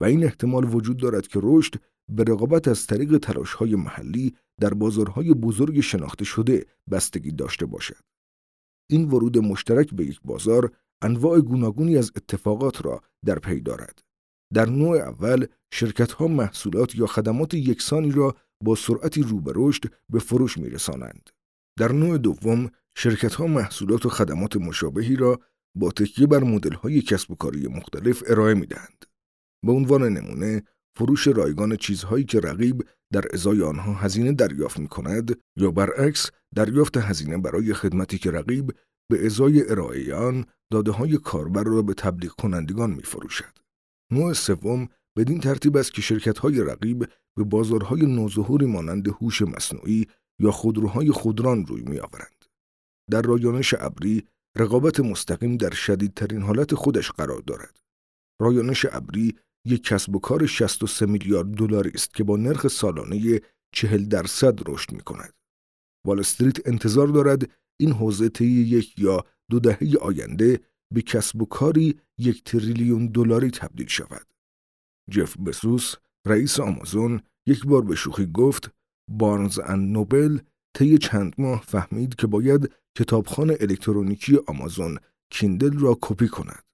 و 0.00 0.04
این 0.04 0.24
احتمال 0.24 0.74
وجود 0.74 0.96
دارد 0.96 1.26
که 1.26 1.40
رشد 1.42 1.74
به 2.08 2.24
رقابت 2.24 2.68
از 2.68 2.86
طریق 2.86 3.18
تلاش 3.18 3.52
های 3.52 3.74
محلی 3.74 4.34
در 4.60 4.74
بازارهای 4.74 5.34
بزرگ 5.34 5.80
شناخته 5.80 6.24
شده 6.24 6.66
بستگی 6.90 7.32
داشته 7.32 7.66
باشد. 7.66 8.02
این 8.90 9.08
ورود 9.10 9.38
مشترک 9.38 9.94
به 9.94 10.06
یک 10.06 10.20
بازار 10.24 10.72
انواع 11.02 11.40
گوناگونی 11.40 11.96
از 11.96 12.12
اتفاقات 12.16 12.84
را 12.84 13.02
در 13.24 13.38
پی 13.38 13.60
دارد. 13.60 14.02
در 14.54 14.66
نوع 14.66 14.96
اول 14.96 15.46
شرکت 15.72 16.12
ها 16.12 16.26
محصولات 16.26 16.94
یا 16.94 17.06
خدمات 17.06 17.54
یکسانی 17.54 18.10
را 18.10 18.36
با 18.64 18.74
سرعتی 18.74 19.22
رو 19.22 19.40
به 19.40 19.52
رشد 19.54 19.82
به 20.08 20.18
فروش 20.18 20.58
می 20.58 20.70
رسانند. 20.70 21.30
در 21.82 21.92
نوع 21.92 22.18
دوم 22.18 22.70
شرکت 22.96 23.34
ها 23.34 23.46
محصولات 23.46 24.06
و 24.06 24.08
خدمات 24.08 24.56
مشابهی 24.56 25.16
را 25.16 25.40
با 25.76 25.90
تکیه 25.90 26.26
بر 26.26 26.44
مدل 26.44 26.72
های 26.72 27.02
کسب 27.02 27.30
و 27.30 27.34
کاری 27.34 27.68
مختلف 27.68 28.22
ارائه 28.26 28.54
می 28.54 28.66
دهند. 28.66 29.04
به 29.66 29.72
عنوان 29.72 30.02
نمونه 30.02 30.62
فروش 30.98 31.28
رایگان 31.28 31.76
چیزهایی 31.76 32.24
که 32.24 32.40
رقیب 32.40 32.84
در 33.12 33.24
ازای 33.32 33.62
آنها 33.62 33.92
هزینه 33.94 34.32
دریافت 34.32 34.78
می 34.78 34.88
کند 34.88 35.40
یا 35.56 35.70
برعکس 35.70 36.30
دریافت 36.54 36.96
هزینه 36.96 37.38
برای 37.38 37.74
خدمتی 37.74 38.18
که 38.18 38.30
رقیب 38.30 38.72
به 39.10 39.26
ازای 39.26 39.70
ارائه 39.70 40.14
آن 40.14 40.44
داده 40.72 40.90
های 40.90 41.16
کاربر 41.16 41.64
را 41.64 41.82
به 41.82 41.94
تبلیغ 41.94 42.32
کنندگان 42.32 42.90
می 42.90 43.02
فروشد. 43.02 43.58
نوع 44.12 44.32
سوم 44.32 44.88
بدین 45.18 45.40
ترتیب 45.40 45.76
است 45.76 45.92
که 45.94 46.02
شرکت 46.02 46.38
های 46.38 46.60
رقیب 46.60 47.08
به 47.36 47.44
بازارهای 47.44 48.06
نوظهوری 48.06 48.66
مانند 48.66 49.08
هوش 49.08 49.42
مصنوعی 49.42 50.06
یا 50.42 50.50
خودروهای 50.50 51.10
خودران 51.10 51.66
روی 51.66 51.82
می 51.82 51.98
آورند. 51.98 52.44
در 53.10 53.22
رایانش 53.22 53.74
ابری 53.78 54.26
رقابت 54.56 55.00
مستقیم 55.00 55.56
در 55.56 55.70
شدیدترین 55.70 56.42
حالت 56.42 56.74
خودش 56.74 57.10
قرار 57.10 57.40
دارد. 57.40 57.80
رایانش 58.40 58.86
ابری 58.90 59.36
یک 59.66 59.84
کسب 59.84 60.16
و 60.16 60.18
کار 60.18 60.46
63 60.46 61.06
میلیارد 61.06 61.46
دلاری 61.46 61.90
است 61.94 62.14
که 62.14 62.24
با 62.24 62.36
نرخ 62.36 62.68
سالانه 62.68 63.40
40 63.74 64.04
درصد 64.04 64.70
رشد 64.70 64.92
می 64.92 65.00
کند. 65.00 65.32
وال 66.06 66.20
استریت 66.20 66.68
انتظار 66.68 67.08
دارد 67.08 67.50
این 67.80 67.92
حوزه 67.92 68.28
طی 68.28 68.44
یک 68.44 68.98
یا 68.98 69.24
دو 69.50 69.60
دهه 69.60 69.96
آینده 70.00 70.60
به 70.94 71.02
کسب 71.02 71.42
و 71.42 71.46
کاری 71.46 72.00
یک 72.18 72.44
تریلیون 72.44 73.06
دلاری 73.06 73.50
تبدیل 73.50 73.88
شود. 73.88 74.26
جف 75.10 75.36
بسوس 75.36 75.94
رئیس 76.26 76.60
آمازون 76.60 77.20
یک 77.46 77.66
بار 77.66 77.82
به 77.82 77.94
شوخی 77.94 78.26
گفت 78.26 78.70
بارنز 79.18 79.58
ان 79.58 79.92
نوبل 79.92 80.38
طی 80.74 80.98
چند 80.98 81.34
ماه 81.38 81.62
فهمید 81.62 82.14
که 82.14 82.26
باید 82.26 82.72
کتابخان 82.98 83.50
الکترونیکی 83.50 84.38
آمازون 84.46 84.98
کیندل 85.30 85.78
را 85.78 85.98
کپی 86.00 86.28
کند. 86.28 86.64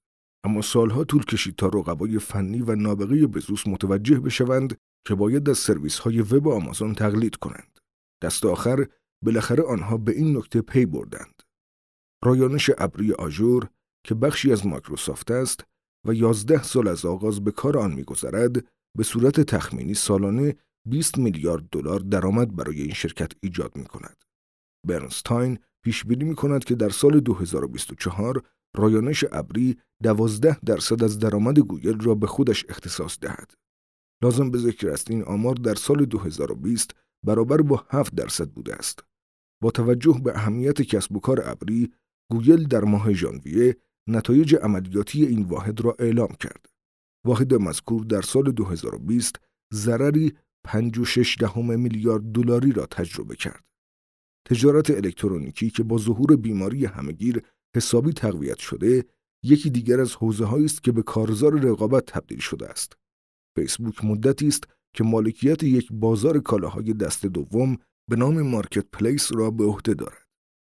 اما 0.44 0.62
سالها 0.62 1.04
طول 1.04 1.24
کشید 1.24 1.56
تا 1.56 1.66
رقبای 1.66 2.18
فنی 2.18 2.60
و 2.60 2.74
نابغه 2.74 3.26
بزوس 3.26 3.66
متوجه 3.66 4.20
بشوند 4.20 4.76
که 5.06 5.14
باید 5.14 5.50
از 5.50 5.58
سرویس 5.58 5.98
های 5.98 6.20
وب 6.20 6.48
آمازون 6.48 6.94
تقلید 6.94 7.36
کنند. 7.36 7.78
دست 8.22 8.46
آخر 8.46 8.86
بالاخره 9.24 9.62
آنها 9.62 9.96
به 9.96 10.12
این 10.12 10.36
نکته 10.36 10.60
پی 10.60 10.86
بردند. 10.86 11.42
رایانش 12.24 12.70
ابری 12.78 13.12
آژور 13.12 13.68
که 14.06 14.14
بخشی 14.14 14.52
از 14.52 14.66
مایکروسافت 14.66 15.30
است 15.30 15.64
و 16.06 16.14
یازده 16.14 16.62
سال 16.62 16.88
از 16.88 17.04
آغاز 17.04 17.44
به 17.44 17.50
کار 17.50 17.78
آن 17.78 17.92
میگذرد 17.92 18.66
به 18.96 19.04
صورت 19.04 19.40
تخمینی 19.40 19.94
سالانه 19.94 20.56
20 20.86 21.18
میلیارد 21.18 21.68
دلار 21.72 22.00
درآمد 22.00 22.56
برای 22.56 22.82
این 22.82 22.94
شرکت 22.94 23.32
ایجاد 23.42 23.76
می 23.76 23.84
کند. 23.84 24.24
برنستاین 24.86 25.58
پیش 25.84 26.04
بینی 26.04 26.24
می 26.24 26.34
کند 26.34 26.64
که 26.64 26.74
در 26.74 26.88
سال 26.88 27.20
2024 27.20 28.42
رایانش 28.76 29.24
ابری 29.32 29.78
12 30.02 30.58
درصد 30.66 31.04
از 31.04 31.18
درآمد 31.18 31.58
گوگل 31.58 32.00
را 32.00 32.14
به 32.14 32.26
خودش 32.26 32.64
اختصاص 32.68 33.18
دهد. 33.20 33.54
لازم 34.22 34.50
به 34.50 34.58
ذکر 34.58 34.88
است 34.90 35.10
این 35.10 35.22
آمار 35.22 35.54
در 35.54 35.74
سال 35.74 36.04
2020 36.04 36.90
برابر 37.26 37.62
با 37.62 37.86
7 37.90 38.14
درصد 38.14 38.48
بوده 38.48 38.74
است. 38.74 39.04
با 39.62 39.70
توجه 39.70 40.20
به 40.24 40.36
اهمیت 40.36 40.82
کسب 40.82 41.16
و 41.16 41.20
کار 41.20 41.50
ابری، 41.50 41.92
گوگل 42.30 42.64
در 42.64 42.84
ماه 42.84 43.12
ژانویه 43.12 43.76
نتایج 44.08 44.54
عملیاتی 44.54 45.26
این 45.26 45.42
واحد 45.42 45.80
را 45.80 45.96
اعلام 45.98 46.34
کرد. 46.40 46.66
واحد 47.26 47.54
مذکور 47.54 48.04
در 48.04 48.22
سال 48.22 48.52
2020 48.52 49.40
ضرری 49.74 50.32
5.6 50.66 51.36
دهم 51.38 51.80
میلیارد 51.80 52.22
دلاری 52.22 52.72
را 52.72 52.86
تجربه 52.86 53.36
کرد. 53.36 53.64
تجارت 54.48 54.90
الکترونیکی 54.90 55.70
که 55.70 55.82
با 55.82 55.98
ظهور 55.98 56.36
بیماری 56.36 56.86
همگیر 56.86 57.42
حسابی 57.76 58.12
تقویت 58.12 58.58
شده، 58.58 59.04
یکی 59.44 59.70
دیگر 59.70 60.00
از 60.00 60.14
حوزه 60.14 60.54
است 60.54 60.82
که 60.82 60.92
به 60.92 61.02
کارزار 61.02 61.60
رقابت 61.60 62.06
تبدیل 62.06 62.38
شده 62.38 62.68
است. 62.68 62.92
فیسبوک 63.58 64.04
مدتی 64.04 64.48
است 64.48 64.64
که 64.94 65.04
مالکیت 65.04 65.62
یک 65.62 65.88
بازار 65.92 66.38
کالاهای 66.38 66.92
دست 66.92 67.26
دوم 67.26 67.76
به 68.10 68.16
نام 68.16 68.42
مارکت 68.42 68.86
پلیس 68.92 69.32
را 69.32 69.50
به 69.50 69.64
عهده 69.64 69.94
دارد. 69.94 70.26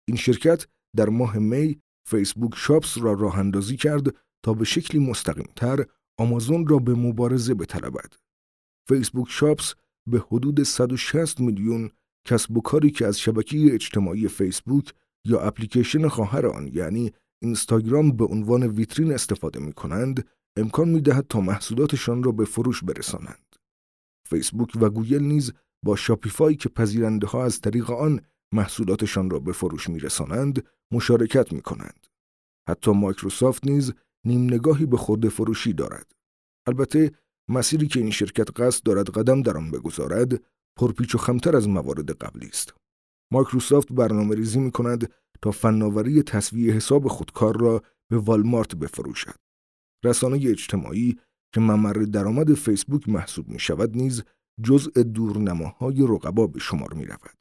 این 0.08 0.16
شرکت 0.16 0.66
در 0.96 1.08
ماه 1.08 1.38
می 1.38 1.80
فیسبوک 2.06 2.54
شاپس 2.56 2.98
را 2.98 3.12
راه 3.12 3.38
اندازی 3.38 3.76
کرد 3.76 4.16
تا 4.44 4.54
به 4.54 4.64
شکلی 4.64 5.00
مستقیم 5.00 5.48
تر 5.56 5.86
آمازون 6.18 6.66
را 6.66 6.78
به 6.78 6.94
مبارزه 6.94 7.54
بطلبد. 7.54 8.12
فیسبوک 8.88 9.30
شاپس 9.30 9.74
به 10.10 10.18
حدود 10.18 10.62
160 10.62 11.40
میلیون 11.40 11.90
کسب 12.28 12.56
و 12.56 12.60
کاری 12.60 12.90
که 12.90 13.06
از 13.06 13.20
شبکه 13.20 13.74
اجتماعی 13.74 14.28
فیسبوک 14.28 14.94
یا 15.26 15.40
اپلیکیشن 15.40 16.08
خواهر 16.08 16.46
آن 16.46 16.70
یعنی 16.72 17.12
اینستاگرام 17.42 18.12
به 18.12 18.24
عنوان 18.24 18.62
ویترین 18.62 19.12
استفاده 19.12 19.60
می 19.60 19.72
کنند 19.72 20.28
امکان 20.58 20.88
می 20.88 21.00
دهد 21.00 21.26
تا 21.28 21.40
محصولاتشان 21.40 22.22
را 22.22 22.32
به 22.32 22.44
فروش 22.44 22.84
برسانند. 22.84 23.56
فیسبوک 24.28 24.72
و 24.80 24.90
گوگل 24.90 25.22
نیز 25.22 25.52
با 25.84 25.96
شاپیفای 25.96 26.54
که 26.54 26.68
پذیرنده 26.68 27.26
ها 27.26 27.44
از 27.44 27.60
طریق 27.60 27.90
آن 27.90 28.20
محصولاتشان 28.54 29.30
را 29.30 29.38
به 29.38 29.52
فروش 29.52 29.88
می 29.88 29.98
رسانند 29.98 30.66
مشارکت 30.92 31.52
می 31.52 31.62
کنند. 31.62 32.06
حتی 32.68 32.90
مایکروسافت 32.90 33.66
نیز 33.66 33.92
نیم 34.26 34.44
نگاهی 34.44 34.86
به 34.86 34.96
خرده 34.96 35.28
فروشی 35.28 35.72
دارد. 35.72 36.12
البته 36.66 37.12
مسیری 37.48 37.86
که 37.86 38.00
این 38.00 38.10
شرکت 38.10 38.60
قصد 38.60 38.82
دارد 38.82 39.10
قدم 39.10 39.42
در 39.42 39.56
آن 39.56 39.70
بگذارد 39.70 40.42
پرپیچ 40.78 41.14
و 41.14 41.18
خمتر 41.18 41.56
از 41.56 41.68
موارد 41.68 42.10
قبلی 42.10 42.46
است. 42.46 42.74
مایکروسافت 43.32 43.92
برنامه 43.92 44.34
ریزی 44.34 44.58
می 44.58 44.70
کند 44.70 45.12
تا 45.42 45.50
فناوری 45.50 46.22
تسویه 46.22 46.72
حساب 46.72 47.08
خودکار 47.08 47.60
را 47.60 47.82
به 48.10 48.18
والمارت 48.18 48.76
بفروشد. 48.76 49.34
رسانه 50.04 50.36
اجتماعی 50.36 51.16
که 51.54 51.60
ممر 51.60 51.92
درآمد 51.92 52.54
فیسبوک 52.54 53.08
محسوب 53.08 53.48
می 53.48 53.58
شود 53.58 53.96
نیز 53.96 54.22
جزء 54.62 55.02
دورنماهای 55.02 56.02
رقبا 56.02 56.46
به 56.46 56.60
شمار 56.60 56.94
می 56.94 57.04
رود. 57.04 57.34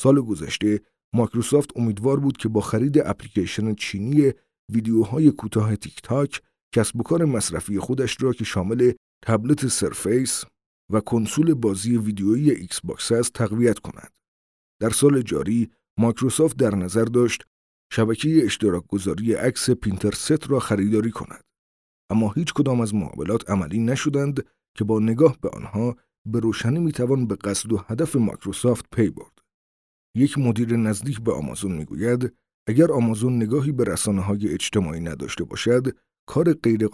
سال 0.00 0.20
گذشته 0.20 0.80
مایکروسافت 1.14 1.70
امیدوار 1.76 2.20
بود 2.20 2.36
که 2.36 2.48
با 2.48 2.60
خرید 2.60 2.98
اپلیکیشن 2.98 3.74
چینی 3.74 4.32
ویدیوهای 4.72 5.30
کوتاه 5.30 5.76
تیک 5.76 6.02
تاک 6.02 6.42
کسب 6.74 7.00
و 7.00 7.02
کار 7.02 7.24
مصرفی 7.24 7.78
خودش 7.78 8.16
را 8.20 8.32
که 8.32 8.44
شامل 8.44 8.92
تبلت 9.26 9.66
سرفیس 9.66 10.44
و 10.92 11.00
کنسول 11.00 11.54
بازی 11.54 11.96
ویدیویی 11.96 12.50
ایکس 12.50 12.80
باکس 12.80 13.12
است 13.12 13.32
تقویت 13.32 13.78
کند. 13.78 14.12
در 14.80 14.90
سال 14.90 15.22
جاری 15.22 15.70
مایکروسافت 15.98 16.56
در 16.56 16.74
نظر 16.74 17.04
داشت 17.04 17.42
شبکه 17.92 18.44
اشتراک 18.44 18.86
گذاری 18.86 19.34
عکس 19.34 19.70
پینترست 19.70 20.50
را 20.50 20.58
خریداری 20.58 21.10
کند. 21.10 21.44
اما 22.10 22.32
هیچ 22.32 22.52
کدام 22.52 22.80
از 22.80 22.94
معاملات 22.94 23.50
عملی 23.50 23.78
نشدند 23.78 24.46
که 24.76 24.84
با 24.84 25.00
نگاه 25.00 25.38
به 25.40 25.48
آنها 25.48 25.96
به 26.26 26.40
روشنی 26.40 26.78
می‌توان 26.78 27.26
به 27.26 27.36
قصد 27.36 27.72
و 27.72 27.76
هدف 27.76 28.16
مایکروسافت 28.16 28.86
پی 28.92 29.10
برد. 29.10 29.38
یک 30.16 30.38
مدیر 30.38 30.76
نزدیک 30.76 31.20
به 31.20 31.32
آمازون 31.32 31.72
می‌گوید 31.72 32.36
اگر 32.68 32.92
آمازون 32.92 33.36
نگاهی 33.36 33.72
به 33.72 33.84
رسانه 33.84 34.22
های 34.22 34.48
اجتماعی 34.48 35.00
نداشته 35.00 35.44
باشد 35.44 35.96
کار 36.28 36.52
غیر 36.52 36.88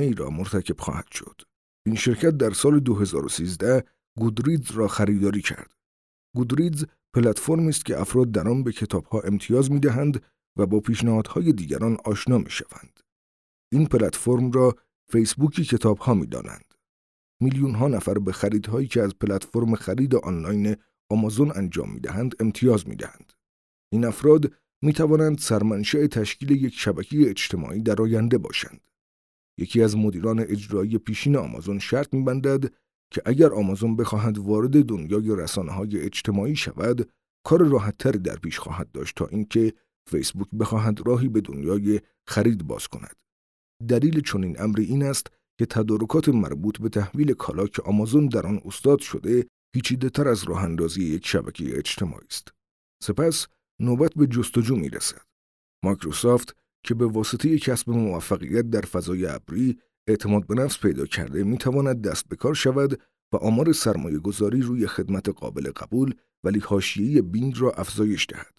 ای 0.00 0.14
را 0.14 0.30
مرتکب 0.30 0.80
خواهد 0.80 1.12
شد. 1.12 1.42
این 1.86 1.96
شرکت 1.96 2.30
در 2.30 2.50
سال 2.50 2.80
2013 2.80 3.84
گودریدز 4.18 4.70
را 4.70 4.88
خریداری 4.88 5.42
کرد. 5.42 5.72
گودریدز 6.36 6.84
پلتفرمی 7.14 7.68
است 7.68 7.84
که 7.84 8.00
افراد 8.00 8.30
در 8.30 8.48
آن 8.48 8.62
به 8.62 8.72
کتابها 8.72 9.20
امتیاز 9.20 9.70
می 9.70 9.80
دهند 9.80 10.22
و 10.58 10.66
با 10.66 10.80
پیشنهادهای 10.80 11.52
دیگران 11.52 11.96
آشنا 12.04 12.38
می 12.38 12.50
شوند. 12.50 13.00
این 13.72 13.86
پلتفرم 13.86 14.52
را 14.52 14.76
فیسبوکی 15.12 15.64
کتابها 15.64 16.14
می 16.14 16.26
دانند. 16.26 16.74
میلیون 17.42 17.74
ها 17.74 17.88
نفر 17.88 18.18
به 18.18 18.32
خریدهایی 18.32 18.88
که 18.88 19.02
از 19.02 19.18
پلتفرم 19.18 19.74
خرید 19.74 20.14
آنلاین 20.14 20.76
آمازون 21.10 21.52
انجام 21.54 21.92
می 21.92 22.00
دهند 22.00 22.34
امتیاز 22.40 22.88
می 22.88 22.96
دهند. 22.96 23.32
این 23.92 24.04
افراد 24.04 24.52
می 24.82 24.92
توانند 24.92 25.38
سرمنشأ 25.38 26.06
تشکیل 26.06 26.50
یک 26.50 26.74
شبکه 26.74 27.30
اجتماعی 27.30 27.80
در 27.80 28.02
آینده 28.02 28.38
باشند. 28.38 28.80
یکی 29.58 29.82
از 29.82 29.96
مدیران 29.96 30.38
اجرایی 30.38 30.98
پیشین 30.98 31.36
آمازون 31.36 31.78
شرط 31.78 32.14
میبندد 32.14 32.72
که 33.10 33.22
اگر 33.24 33.52
آمازون 33.52 33.96
بخواهد 33.96 34.38
وارد 34.38 34.84
دنیای 34.84 35.36
رسانه 35.36 35.72
های 35.72 36.00
اجتماعی 36.00 36.56
شود 36.56 37.10
کار 37.46 37.68
راحتتری 37.68 38.18
در 38.18 38.36
پیش 38.36 38.58
خواهد 38.58 38.92
داشت 38.92 39.16
تا 39.16 39.26
اینکه 39.26 39.72
فیسبوک 40.10 40.48
بخواهد 40.60 41.06
راهی 41.06 41.28
به 41.28 41.40
دنیای 41.40 42.00
خرید 42.26 42.66
باز 42.66 42.88
کند 42.88 43.16
دلیل 43.88 44.20
چنین 44.20 44.60
امری 44.60 44.84
این 44.84 45.02
است 45.02 45.26
که 45.58 45.66
تدارکات 45.66 46.28
مربوط 46.28 46.80
به 46.80 46.88
تحویل 46.88 47.32
کالا 47.32 47.66
که 47.66 47.82
آمازون 47.82 48.26
در 48.26 48.46
آن 48.46 48.60
استاد 48.64 48.98
شده 48.98 49.46
پیچیده 49.74 50.28
از 50.28 50.44
راه 50.44 50.64
اندازی 50.64 51.04
یک 51.04 51.26
شبکه 51.26 51.78
اجتماعی 51.78 52.26
است 52.30 52.48
سپس 53.02 53.46
نوبت 53.80 54.14
به 54.14 54.26
جستجو 54.26 54.76
می 54.76 54.88
رسد. 54.88 55.20
مایکروسافت 55.84 56.56
که 56.84 56.94
به 56.94 57.06
واسطه 57.06 57.58
کسب 57.58 57.90
موفقیت 57.90 58.70
در 58.70 58.80
فضای 58.80 59.26
ابری 59.26 59.78
اعتماد 60.08 60.46
به 60.46 60.54
نفس 60.54 60.78
پیدا 60.78 61.06
کرده 61.06 61.44
می 61.44 61.58
تواند 61.58 62.02
دست 62.02 62.28
به 62.28 62.36
کار 62.36 62.54
شود 62.54 63.00
و 63.32 63.36
آمار 63.36 63.72
سرمایه 63.72 64.18
گذاری 64.18 64.62
روی 64.62 64.86
خدمت 64.86 65.28
قابل 65.28 65.70
قبول 65.70 66.14
ولی 66.44 66.58
حاشیه 66.58 67.22
بیند 67.22 67.58
را 67.58 67.70
افزایش 67.70 68.26
دهد. 68.28 68.58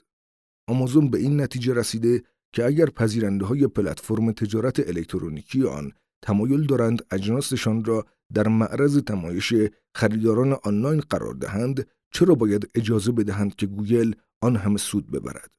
آمازون 0.67 1.09
به 1.09 1.17
این 1.17 1.41
نتیجه 1.41 1.73
رسیده 1.73 2.23
که 2.53 2.65
اگر 2.65 2.85
پذیرنده 2.85 3.45
های 3.45 3.67
پلتفرم 3.67 4.31
تجارت 4.31 4.87
الکترونیکی 4.87 5.63
آن 5.63 5.91
تمایل 6.21 6.65
دارند 6.65 7.05
اجناسشان 7.11 7.85
را 7.85 8.05
در 8.33 8.47
معرض 8.47 8.97
نمایش 8.97 9.53
خریداران 9.95 10.53
آنلاین 10.63 10.99
قرار 10.99 11.33
دهند 11.33 11.87
چرا 12.13 12.35
باید 12.35 12.69
اجازه 12.75 13.11
بدهند 13.11 13.55
که 13.55 13.67
گوگل 13.67 14.13
آن 14.41 14.55
همه 14.55 14.77
سود 14.77 15.11
ببرد 15.11 15.55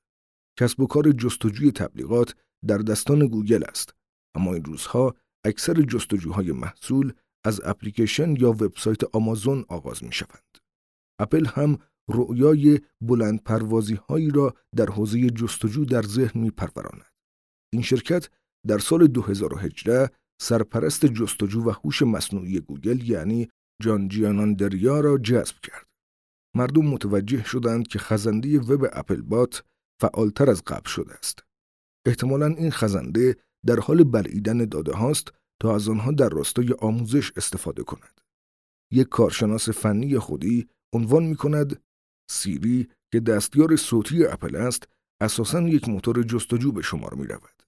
کسب 0.59 0.81
و 0.81 0.87
کار 0.87 1.13
جستجوی 1.13 1.73
تبلیغات 1.73 2.35
در 2.67 2.79
دستان 2.79 3.27
گوگل 3.27 3.65
است 3.69 3.95
اما 4.37 4.55
این 4.55 4.65
روزها 4.65 5.15
اکثر 5.47 5.83
جستجوهای 5.83 6.53
محصول 6.53 7.13
از 7.45 7.61
اپلیکیشن 7.65 8.37
یا 8.37 8.51
وبسایت 8.51 9.05
آمازون 9.05 9.65
آغاز 9.69 10.05
می 10.05 10.13
شوند. 10.13 10.59
اپل 11.21 11.47
هم 11.47 11.79
رؤیای 12.09 12.81
بلند 13.01 13.43
پروازی 13.43 13.95
هایی 13.95 14.31
را 14.31 14.55
در 14.77 14.87
حوزه 14.87 15.31
جستجو 15.31 15.85
در 15.85 16.03
ذهن 16.03 16.41
می 16.41 16.51
پروراند. 16.51 17.07
این 17.73 17.83
شرکت 17.83 18.29
در 18.67 18.79
سال 18.79 19.07
2018 19.07 20.11
سرپرست 20.43 21.07
جستجو 21.07 21.65
و 21.65 21.71
هوش 21.71 22.03
مصنوعی 22.03 22.61
گوگل 22.61 23.09
یعنی 23.09 23.49
جان 23.83 24.09
جیاناندریا 24.09 25.01
را 25.01 25.19
جذب 25.19 25.57
کرد. 25.63 25.87
مردم 26.57 26.87
متوجه 26.87 27.45
شدند 27.45 27.89
که 27.89 27.99
خزنده 27.99 28.59
وب 28.59 28.91
اپل 28.93 29.23
بات 29.23 29.65
فعالتر 30.01 30.51
از 30.51 30.63
قبل 30.63 30.91
شده 30.91 31.15
است. 31.15 31.46
احتمالا 32.07 32.47
این 32.47 32.71
خزنده 32.71 33.37
در 33.67 33.81
حال 33.81 34.05
بلعیدن 34.05 34.65
داده 34.65 34.93
هاست 34.93 35.33
تا 35.61 35.75
از 35.75 35.89
آنها 35.89 36.13
در 36.13 36.29
راستای 36.29 36.73
آموزش 36.79 37.33
استفاده 37.37 37.83
کند. 37.83 38.21
یک 38.93 39.09
کارشناس 39.09 39.69
فنی 39.69 40.19
خودی 40.19 40.69
عنوان 40.93 41.25
می 41.25 41.37
کند 41.37 41.83
سیری 42.31 42.89
که 43.13 43.21
دستیار 43.21 43.77
صوتی 43.77 44.27
اپل 44.27 44.57
است 44.57 44.89
اساساً 45.21 45.63
یک 45.63 45.89
موتور 45.89 46.23
جستجو 46.23 46.73
به 46.73 46.83
شمار 46.83 47.15
می 47.15 47.27
رود. 47.27 47.63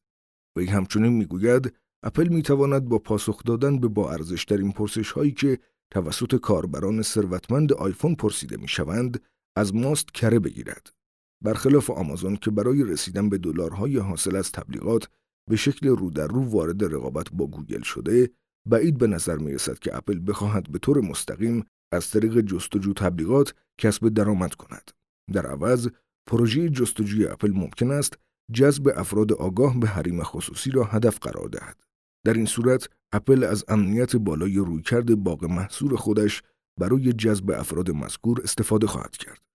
وی 0.56 0.66
همچنین 0.66 1.12
می 1.12 1.24
گوید 1.24 1.74
اپل 2.02 2.28
می 2.28 2.42
تواند 2.42 2.84
با 2.88 2.98
پاسخ 2.98 3.44
دادن 3.44 3.80
به 3.80 3.88
با 3.88 4.12
ارزشترین 4.12 4.72
پرسش 4.72 5.10
هایی 5.10 5.32
که 5.32 5.58
توسط 5.90 6.34
کاربران 6.34 7.02
ثروتمند 7.02 7.72
آیفون 7.72 8.14
پرسیده 8.14 8.56
می 8.56 8.68
شوند 8.68 9.22
از 9.56 9.74
ماست 9.74 10.14
کره 10.14 10.38
بگیرد. 10.38 10.97
برخلاف 11.44 11.90
آمازون 11.90 12.36
که 12.36 12.50
برای 12.50 12.84
رسیدن 12.84 13.28
به 13.28 13.38
دلارهای 13.38 13.96
حاصل 13.96 14.36
از 14.36 14.52
تبلیغات 14.52 15.08
به 15.50 15.56
شکل 15.56 15.88
رو 15.88 16.10
در 16.10 16.26
رو 16.26 16.44
وارد 16.44 16.84
رقابت 16.84 17.26
با 17.32 17.46
گوگل 17.46 17.82
شده، 17.82 18.30
بعید 18.68 18.98
به 18.98 19.06
نظر 19.06 19.36
می 19.36 19.54
رسد 19.54 19.78
که 19.78 19.96
اپل 19.96 20.20
بخواهد 20.26 20.72
به 20.72 20.78
طور 20.78 21.00
مستقیم 21.00 21.64
از 21.92 22.10
طریق 22.10 22.40
جستجو 22.40 22.92
تبلیغات 22.92 23.54
کسب 23.78 24.08
درآمد 24.08 24.54
کند. 24.54 24.90
در 25.32 25.46
عوض، 25.46 25.88
پروژه 26.26 26.68
جستجوی 26.68 27.26
اپل 27.26 27.50
ممکن 27.50 27.90
است 27.90 28.18
جذب 28.52 28.92
افراد 28.96 29.32
آگاه 29.32 29.80
به 29.80 29.88
حریم 29.88 30.22
خصوصی 30.22 30.70
را 30.70 30.84
هدف 30.84 31.18
قرار 31.18 31.48
دهد. 31.48 31.80
در 32.24 32.34
این 32.34 32.46
صورت 32.46 32.88
اپل 33.12 33.44
از 33.44 33.64
امنیت 33.68 34.16
بالای 34.16 34.56
رویکرد 34.56 35.14
باغ 35.14 35.44
محصور 35.44 35.96
خودش 35.96 36.42
برای 36.80 37.12
جذب 37.12 37.50
افراد 37.50 37.90
مذکور 37.90 38.40
استفاده 38.44 38.86
خواهد 38.86 39.16
کرد. 39.16 39.47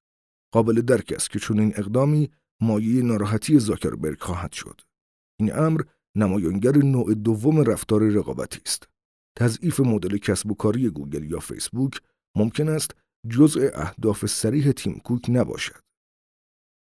قابل 0.54 0.82
درک 0.82 1.14
است 1.16 1.30
که 1.30 1.40
چنین 1.40 1.74
اقدامی 1.76 2.32
مایه 2.62 3.04
ناراحتی 3.04 3.60
زاکربرگ 3.60 4.22
خواهد 4.22 4.52
شد. 4.52 4.82
این 5.40 5.56
امر 5.56 5.82
نمایانگر 6.16 6.78
نوع 6.78 7.14
دوم 7.14 7.62
رفتار 7.62 8.02
رقابتی 8.02 8.60
است. 8.66 8.88
تضعیف 9.38 9.80
مدل 9.80 10.18
کسب 10.18 10.52
و 10.52 10.54
کاری 10.54 10.90
گوگل 10.90 11.32
یا 11.32 11.40
فیسبوک 11.40 12.02
ممکن 12.38 12.70
است 12.70 12.92
جزء 13.30 13.70
اهداف 13.74 14.26
سریح 14.26 14.72
تیم 14.72 15.00
کوک 15.00 15.26
نباشد. 15.30 15.82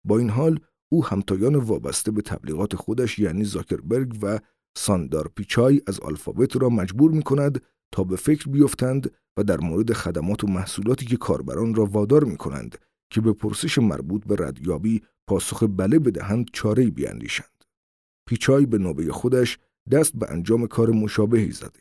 با 0.07 0.19
این 0.19 0.31
حال 0.31 0.61
او 0.93 1.05
همتایان 1.05 1.57
وابسته 1.57 2.11
به 2.11 2.23
تبلیغات 2.23 2.77
خودش 2.77 3.19
یعنی 3.19 3.45
زاکربرگ 3.45 4.19
و 4.23 4.41
ساندار 4.77 5.29
پیچای 5.37 5.83
از 5.87 6.01
الفابت 6.03 6.57
را 6.57 6.69
مجبور 6.69 7.11
می 7.11 7.23
کند 7.23 7.63
تا 7.93 8.05
به 8.05 8.17
فکر 8.17 8.49
بیفتند 8.49 9.11
و 9.37 9.45
در 9.45 9.61
مورد 9.61 9.93
خدمات 9.93 10.45
و 10.45 10.47
محصولاتی 10.47 11.07
که 11.07 11.17
کاربران 11.17 11.75
را 11.75 11.85
وادار 11.85 12.25
می 12.25 12.37
کنند 12.37 12.79
که 13.11 13.21
به 13.21 13.33
پرسش 13.33 13.79
مربوط 13.79 14.25
به 14.25 14.37
ردیابی 14.47 15.03
پاسخ 15.29 15.63
بله 15.63 15.99
بدهند 15.99 16.51
چاره 16.53 16.91
بیاندیشند. 16.91 17.65
پیچای 18.29 18.67
به 18.67 18.79
نوبه 18.79 19.13
خودش 19.13 19.59
دست 19.91 20.13
به 20.17 20.31
انجام 20.31 20.67
کار 20.67 20.91
مشابهی 20.91 21.53
زده 21.53 21.81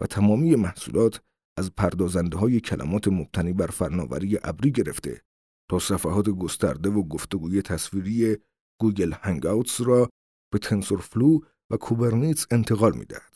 و 0.00 0.06
تمامی 0.06 0.56
محصولات 0.56 1.20
از 1.58 1.74
پردازنده 1.76 2.36
های 2.36 2.60
کلمات 2.60 3.08
مبتنی 3.08 3.52
بر 3.52 3.66
فناوری 3.66 4.38
ابری 4.42 4.72
گرفته 4.72 5.22
تا 5.70 5.78
صفحات 5.78 6.28
گسترده 6.28 6.90
و 6.90 7.02
گفتگوی 7.02 7.62
تصویری 7.62 8.36
گوگل 8.80 9.12
Hangouts 9.12 9.80
را 9.80 10.08
به 10.52 10.58
TensorFlow 10.58 11.40
و 11.70 11.76
Kubernetes 11.76 12.46
انتقال 12.50 12.96
می‌دهد. 12.96 13.34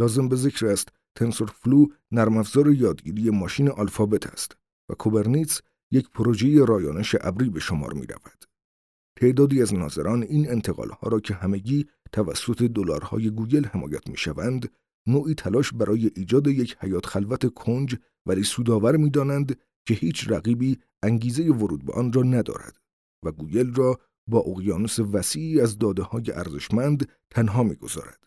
لازم 0.00 0.28
به 0.28 0.36
ذکر 0.36 0.66
است 0.66 0.88
TensorFlow 1.18 1.86
نرم 2.10 2.36
افزار 2.36 2.72
یادگیری 2.72 3.30
ماشین 3.30 3.68
آلفابت 3.68 4.26
است 4.26 4.56
و 4.90 4.94
Kubernetes 4.94 5.60
یک 5.90 6.10
پروژه 6.10 6.64
رایانش 6.64 7.16
ابری 7.20 7.50
به 7.50 7.60
شمار 7.60 7.92
می 7.92 8.06
رود. 8.06 8.44
تعدادی 9.20 9.62
از 9.62 9.74
ناظران 9.74 10.22
این 10.22 10.50
انتقال 10.50 10.90
ها 10.90 11.08
را 11.08 11.20
که 11.20 11.34
همگی 11.34 11.86
توسط 12.12 12.62
دلارهای 12.62 13.30
گوگل 13.30 13.64
حمایت 13.64 14.08
می 14.08 14.16
شوند، 14.16 14.72
نوعی 15.06 15.34
تلاش 15.34 15.72
برای 15.72 16.10
ایجاد 16.16 16.46
یک 16.46 16.76
حیاط 16.80 17.06
خلوت 17.06 17.54
دنج 17.54 17.96
ولی 18.26 18.42
سودآور 18.42 18.96
می 18.96 19.10
دانند 19.10 19.58
که 19.86 19.94
هیچ 19.94 20.30
رقیبی 20.30 20.78
انگیزه 21.02 21.42
ورود 21.42 21.84
به 21.84 21.92
آن 21.92 22.12
را 22.12 22.22
ندارد 22.22 22.76
و 23.24 23.32
گوگل 23.32 23.74
را 23.74 24.00
با 24.28 24.38
اقیانوس 24.38 24.98
وسیعی 24.98 25.60
از 25.60 25.78
داده 25.78 26.02
های 26.02 26.32
ارزشمند 26.32 27.08
تنها 27.30 27.62
می‌گذارد. 27.62 28.24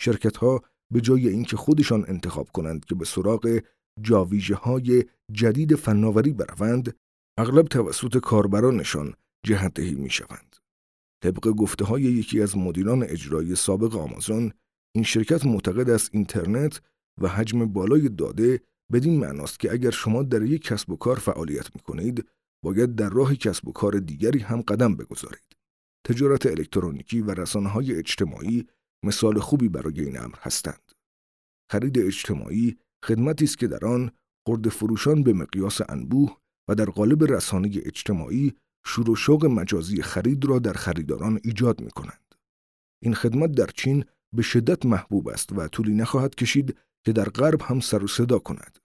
شرکت 0.00 0.36
ها 0.36 0.62
به 0.92 1.00
جای 1.00 1.28
اینکه 1.28 1.56
خودشان 1.56 2.04
انتخاب 2.08 2.48
کنند 2.48 2.84
که 2.84 2.94
به 2.94 3.04
سراغ 3.04 3.60
جاویژه 4.02 4.54
های 4.54 5.04
جدید 5.32 5.74
فناوری 5.74 6.32
بروند، 6.32 6.96
اغلب 7.38 7.68
توسط 7.68 8.18
کاربرانشان 8.18 9.14
جهتهی 9.46 9.94
می 9.94 10.10
شوند. 10.10 10.56
طبق 11.22 11.48
گفته 11.48 11.84
های 11.84 12.02
یکی 12.02 12.42
از 12.42 12.56
مدیران 12.56 13.02
اجرایی 13.02 13.54
سابق 13.54 13.96
آمازون، 13.96 14.52
این 14.94 15.04
شرکت 15.04 15.46
معتقد 15.46 15.90
است 15.90 16.10
اینترنت 16.12 16.80
و 17.20 17.28
حجم 17.28 17.66
بالای 17.66 18.08
داده 18.08 18.60
بدین 18.92 19.20
معناست 19.20 19.60
که 19.60 19.72
اگر 19.72 19.90
شما 19.90 20.22
در 20.22 20.42
یک 20.42 20.62
کسب 20.62 20.90
و 20.90 20.96
کار 20.96 21.18
فعالیت 21.18 21.74
می 21.74 21.80
کنید، 21.80 22.28
باید 22.64 22.94
در 22.94 23.08
راه 23.08 23.34
کسب 23.34 23.68
و 23.68 23.72
کار 23.72 23.92
دیگری 23.92 24.38
هم 24.38 24.60
قدم 24.60 24.96
بگذارید. 24.96 25.56
تجارت 26.06 26.46
الکترونیکی 26.46 27.20
و 27.20 27.46
های 27.56 27.94
اجتماعی 27.94 28.66
مثال 29.04 29.38
خوبی 29.38 29.68
برای 29.68 30.00
این 30.00 30.18
امر 30.18 30.36
هستند. 30.38 30.92
خرید 31.72 31.98
اجتماعی 31.98 32.76
خدمتی 33.04 33.44
است 33.44 33.58
که 33.58 33.66
در 33.66 33.86
آن 33.86 34.10
قرد 34.46 34.68
فروشان 34.68 35.22
به 35.22 35.32
مقیاس 35.32 35.80
انبوه 35.88 36.36
و 36.70 36.74
در 36.74 36.84
قالب 36.84 37.24
رسانه 37.24 37.70
اجتماعی 37.84 38.54
شور 38.86 39.10
و 39.10 39.16
شوق 39.16 39.46
مجازی 39.46 40.02
خرید 40.02 40.44
را 40.44 40.58
در 40.58 40.72
خریداران 40.72 41.40
ایجاد 41.44 41.80
می 41.80 41.90
کنند. 41.90 42.34
این 43.02 43.14
خدمت 43.14 43.52
در 43.52 43.66
چین 43.66 44.04
به 44.36 44.42
شدت 44.42 44.86
محبوب 44.86 45.28
است 45.28 45.52
و 45.52 45.68
طولی 45.68 45.94
نخواهد 45.94 46.34
کشید 46.34 46.78
که 47.06 47.12
در 47.12 47.28
غرب 47.28 47.62
هم 47.62 47.80
سر 47.80 48.04
و 48.04 48.06
صدا 48.06 48.38
کند. 48.38 48.78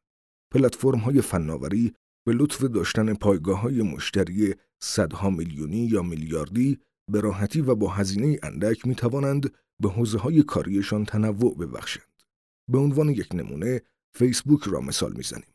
پلتفرم 0.54 1.00
های 1.00 1.22
فناوری 1.22 1.94
به 2.28 2.34
لطف 2.34 2.64
داشتن 2.64 3.14
پایگاه 3.14 3.60
های 3.60 3.82
مشتری 3.82 4.54
صدها 4.84 5.30
میلیونی 5.30 5.86
یا 5.86 6.02
میلیاردی 6.02 6.80
به 7.12 7.20
راحتی 7.22 7.62
و 7.62 7.76
با 7.76 7.90
هزینه 7.90 8.40
اندک 8.44 8.88
می 8.88 8.96
توانند 8.96 9.54
به 9.82 9.90
حوزه 9.90 10.18
های 10.18 10.44
کاریشان 10.44 11.06
تنوع 11.06 11.58
ببخشند. 11.58 12.24
به 12.72 12.78
عنوان 12.78 13.10
یک 13.10 13.36
نمونه 13.36 13.82
فیسبوک 14.16 14.64
را 14.64 14.82
مثال 14.82 15.14
می‌زنیم. 15.14 15.54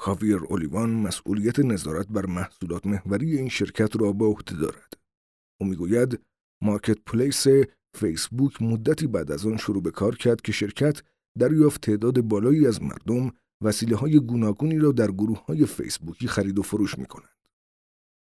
خاویر 0.00 0.36
اولیوان 0.48 0.90
مسئولیت 0.90 1.60
نظارت 1.60 2.08
بر 2.08 2.26
محصولات 2.26 2.86
محوری 2.86 3.36
این 3.36 3.48
شرکت 3.48 3.96
را 3.96 4.12
به 4.12 4.24
عهده 4.24 4.56
دارد. 4.56 4.92
او 5.60 5.66
می‌گوید 5.66 6.20
مارکت 6.62 6.98
پلیس 7.06 7.46
فیسبوک 7.96 8.62
مدتی 8.62 9.06
بعد 9.06 9.32
از 9.32 9.46
آن 9.46 9.56
شروع 9.56 9.82
به 9.82 9.90
کار 9.90 10.16
کرد 10.16 10.40
که 10.40 10.52
شرکت 10.52 11.02
دریافت 11.38 11.80
تعداد 11.80 12.20
بالایی 12.20 12.66
از 12.66 12.82
مردم 12.82 13.32
وسیله 13.62 13.96
های 13.96 14.20
گوناگونی 14.20 14.78
را 14.78 14.92
در 14.92 15.10
گروه 15.10 15.44
های 15.44 15.66
فیسبوکی 15.66 16.28
خرید 16.28 16.58
و 16.58 16.62
فروش 16.62 16.98
می 16.98 17.06
کنند. 17.06 17.38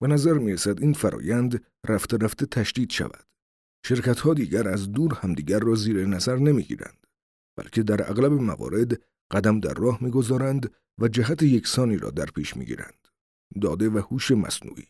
به 0.02 0.06
نظر 0.06 0.32
می 0.32 0.52
رسد 0.52 0.82
این 0.82 0.92
فرایند 0.92 1.64
رفته 1.88 2.16
رفته 2.16 2.46
تشدید 2.46 2.90
شود. 2.90 3.26
شرکت 3.86 4.20
ها 4.20 4.34
دیگر 4.34 4.68
از 4.68 4.92
دور 4.92 5.14
همدیگر 5.14 5.58
را 5.58 5.74
زیر 5.74 6.06
نظر 6.06 6.36
نمی 6.36 6.62
گیرند. 6.62 7.06
بلکه 7.58 7.82
در 7.82 8.10
اغلب 8.10 8.32
موارد 8.32 9.02
قدم 9.30 9.60
در 9.60 9.74
راه 9.74 9.98
می‌گذارند 10.02 10.74
و 11.00 11.08
جهت 11.08 11.42
یکسانی 11.42 11.96
را 11.96 12.10
در 12.10 12.26
پیش 12.26 12.56
می‌گیرند. 12.56 13.08
داده 13.62 13.90
و 13.90 13.98
هوش 13.98 14.30
مصنوعی 14.30 14.88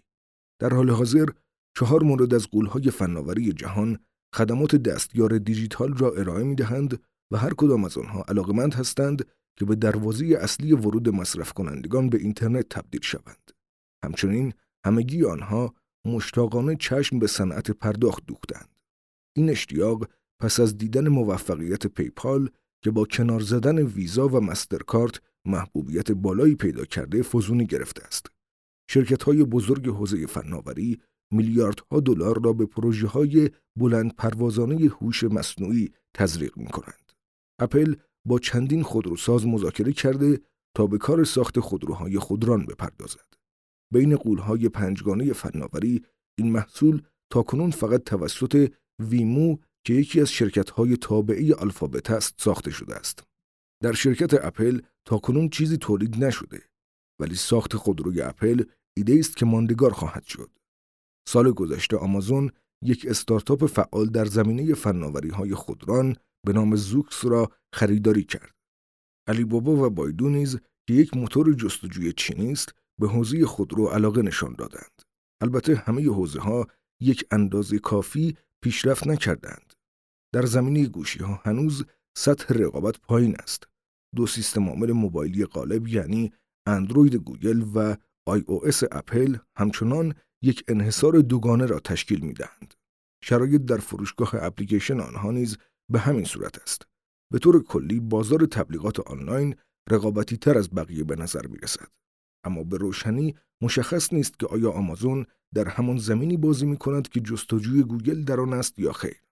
در 0.60 0.74
حال 0.74 0.90
حاضر 0.90 1.28
چهار 1.76 2.02
مورد 2.02 2.34
از 2.34 2.46
قولهای 2.46 2.90
فناوری 2.90 3.52
جهان 3.52 3.98
خدمات 4.34 4.76
دستیار 4.76 5.38
دیجیتال 5.38 5.96
را 5.96 6.10
ارائه 6.10 6.44
می 6.44 6.54
دهند 6.54 7.02
و 7.32 7.36
هر 7.36 7.54
کدام 7.54 7.84
از 7.84 7.98
آنها 7.98 8.24
علاقمند 8.28 8.74
هستند 8.74 9.26
که 9.58 9.64
به 9.64 9.74
دروازه 9.74 10.38
اصلی 10.40 10.72
ورود 10.72 11.08
مصرف 11.08 11.52
کنندگان 11.52 12.10
به 12.10 12.18
اینترنت 12.18 12.68
تبدیل 12.68 13.00
شوند. 13.00 13.50
همچنین 14.04 14.52
همگی 14.86 15.24
آنها 15.24 15.74
مشتاقانه 16.06 16.76
چشم 16.76 17.18
به 17.18 17.26
صنعت 17.26 17.70
پرداخت 17.70 18.26
دوختند. 18.26 18.68
این 19.36 19.50
اشتیاق 19.50 20.08
پس 20.40 20.60
از 20.60 20.78
دیدن 20.78 21.08
موفقیت 21.08 21.86
پیپال 21.86 22.50
که 22.82 22.90
با 22.90 23.04
کنار 23.04 23.40
زدن 23.40 23.78
ویزا 23.78 24.28
و 24.28 24.40
مسترکارت 24.40 25.20
محبوبیت 25.44 26.12
بالایی 26.12 26.54
پیدا 26.54 26.84
کرده 26.84 27.22
فزونی 27.22 27.66
گرفته 27.66 28.04
است. 28.04 28.26
شرکت 28.90 29.22
های 29.22 29.44
بزرگ 29.44 29.88
حوزه 29.88 30.26
فناوری 30.26 31.00
میلیاردها 31.32 32.00
دلار 32.00 32.42
را 32.44 32.52
به 32.52 32.66
پروژه 32.66 33.06
های 33.06 33.50
بلند 33.76 34.16
پروازانه 34.16 34.90
هوش 35.00 35.24
مصنوعی 35.24 35.92
تزریق 36.14 36.56
می 36.56 36.66
کنند. 36.66 37.12
اپل 37.60 37.94
با 38.24 38.38
چندین 38.38 38.82
خودروساز 38.82 39.46
مذاکره 39.46 39.92
کرده 39.92 40.40
تا 40.76 40.86
به 40.86 40.98
کار 40.98 41.24
ساخت 41.24 41.60
خودروهای 41.60 42.18
خودران 42.18 42.66
بپردازد. 42.66 43.34
بین 43.92 44.16
قولهای 44.16 44.68
پنجگانه 44.68 45.32
فناوری 45.32 46.04
این 46.38 46.52
محصول 46.52 47.02
تاکنون 47.32 47.70
فقط 47.70 48.04
توسط 48.04 48.72
ویمو 48.98 49.56
که 49.84 49.94
یکی 49.94 50.20
از 50.20 50.30
شرکت‌های 50.30 50.96
تابعه 50.96 51.62
الفابت 51.62 52.10
است 52.10 52.34
ساخته 52.38 52.70
شده 52.70 52.94
است. 52.94 53.24
در 53.82 53.92
شرکت 53.92 54.44
اپل 54.44 54.80
تاکنون 55.04 55.48
چیزی 55.48 55.76
تولید 55.76 56.24
نشده 56.24 56.62
ولی 57.20 57.34
ساخت 57.34 57.76
خودروی 57.76 58.20
اپل 58.20 58.64
ایده 58.96 59.16
است 59.18 59.36
که 59.36 59.46
ماندگار 59.46 59.90
خواهد 59.90 60.24
شد. 60.24 60.50
سال 61.28 61.52
گذشته 61.52 61.96
آمازون 61.96 62.50
یک 62.82 63.06
استارتاپ 63.08 63.66
فعال 63.66 64.06
در 64.06 64.24
زمینه 64.24 64.74
فناوری 64.74 65.28
های 65.28 65.54
خودران 65.54 66.16
به 66.46 66.52
نام 66.52 66.76
زوکس 66.76 67.24
را 67.24 67.50
خریداری 67.72 68.24
کرد. 68.24 68.54
علی 69.26 69.44
بابا 69.44 69.86
و 69.86 69.90
بایدو 69.90 70.28
نیز 70.28 70.58
که 70.88 70.94
یک 70.94 71.16
موتور 71.16 71.54
جستجوی 71.54 72.12
چینی 72.12 72.52
است 72.52 72.74
به 73.00 73.08
حوزه 73.08 73.46
خودرو 73.46 73.86
علاقه 73.86 74.22
نشان 74.22 74.54
دادند. 74.58 75.02
البته 75.40 75.76
همه 75.76 76.08
حوزه 76.08 76.40
ها 76.40 76.66
به 77.00 77.24
اندازه 77.30 77.78
کافی 77.78 78.36
پیشرفت 78.62 79.06
نکردند. 79.06 79.72
در 80.34 80.46
زمینه 80.46 80.86
گوشی 80.86 81.18
ها 81.18 81.40
هنوز 81.44 81.84
سطح 82.18 82.54
رقابت 82.54 83.00
پایین 83.00 83.36
است. 83.36 83.68
دو 84.16 84.26
سیستم 84.26 84.68
عامل 84.68 84.92
موبایلی 84.92 85.44
غالب 85.44 85.88
یعنی 85.88 86.32
اندروید 86.66 87.14
گوگل 87.14 87.64
و 87.74 87.96
iOS 88.28 88.82
اپل 88.92 89.36
همچنان 89.56 90.14
یک 90.42 90.64
انحصار 90.68 91.20
دوگانه 91.20 91.66
را 91.66 91.80
تشکیل 91.80 92.20
می 92.20 92.32
دهند. 92.32 92.74
شرایط 93.24 93.62
در 93.62 93.76
فروشگاه 93.76 94.30
اپلیکیشن 94.34 95.00
آنها 95.00 95.30
نیز 95.30 95.56
به 95.92 95.98
همین 95.98 96.24
صورت 96.24 96.62
است. 96.62 96.82
به 97.32 97.38
طور 97.38 97.64
کلی 97.64 98.00
بازار 98.00 98.46
تبلیغات 98.46 99.00
آنلاین 99.00 99.56
رقابتی 99.90 100.36
تر 100.36 100.58
از 100.58 100.74
بقیه 100.74 101.04
به 101.04 101.16
نظر 101.16 101.46
می 101.46 101.58
رسد. 101.58 101.88
اما 102.44 102.64
به 102.64 102.76
روشنی 102.76 103.36
مشخص 103.62 104.12
نیست 104.12 104.38
که 104.38 104.46
آیا 104.46 104.70
آمازون 104.70 105.26
در 105.54 105.68
همان 105.68 105.98
زمینی 105.98 106.36
بازی 106.36 106.66
می 106.66 106.76
کند 106.76 107.08
که 107.08 107.20
جستجوی 107.20 107.82
گوگل 107.82 108.24
در 108.24 108.40
آن 108.40 108.52
است 108.52 108.78
یا 108.78 108.92
خیر. 108.92 109.22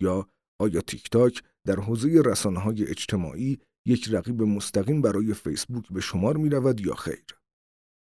یا 0.00 0.28
آیا 0.60 0.80
تیک 0.80 1.10
تاک 1.10 1.42
در 1.66 1.80
حوزه 1.80 2.22
رسانه 2.24 2.60
های 2.60 2.86
اجتماعی 2.86 3.58
یک 3.86 4.08
رقیب 4.10 4.42
مستقیم 4.42 5.02
برای 5.02 5.34
فیسبوک 5.34 5.88
به 5.92 6.00
شمار 6.00 6.36
می 6.36 6.48
رود 6.48 6.80
یا 6.80 6.94
خیر. 6.94 7.24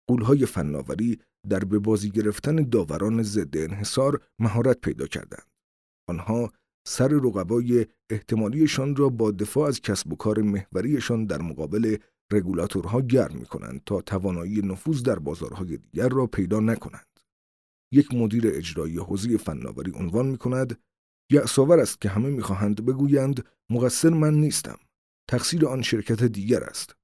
قولهای 0.09 0.45
فناوری 0.45 1.19
در 1.49 1.59
به 1.59 1.79
بازی 1.79 2.09
گرفتن 2.09 2.55
داوران 2.55 3.23
ضد 3.23 3.57
انحصار 3.57 4.21
مهارت 4.39 4.81
پیدا 4.81 5.07
کردند. 5.07 5.47
آنها 6.09 6.51
سر 6.87 7.07
رقبای 7.07 7.85
احتمالیشان 8.09 8.95
را 8.95 9.09
با 9.09 9.31
دفاع 9.31 9.67
از 9.67 9.81
کسب 9.81 10.13
و 10.13 10.15
کار 10.15 10.41
محوریشان 10.41 11.25
در 11.25 11.41
مقابل 11.41 11.97
رگولاتورها 12.31 13.01
گرم 13.01 13.37
می 13.37 13.45
کنند 13.45 13.81
تا 13.85 14.01
توانایی 14.01 14.61
نفوذ 14.61 15.03
در 15.03 15.19
بازارهای 15.19 15.77
دیگر 15.77 16.09
را 16.09 16.27
پیدا 16.27 16.59
نکنند. 16.59 17.14
یک 17.95 18.13
مدیر 18.13 18.43
اجرایی 18.47 18.97
حوزه 18.97 19.37
فناوری 19.37 19.91
عنوان 19.95 20.25
می 20.25 20.37
کند 20.37 20.79
یعصاور 21.31 21.79
است 21.79 22.01
که 22.01 22.09
همه 22.09 22.29
می‌خواهند 22.29 22.85
بگویند 22.85 23.45
مقصر 23.69 24.09
من 24.09 24.33
نیستم. 24.33 24.77
تقصیر 25.29 25.65
آن 25.65 25.81
شرکت 25.81 26.23
دیگر 26.23 26.63
است. 26.63 26.95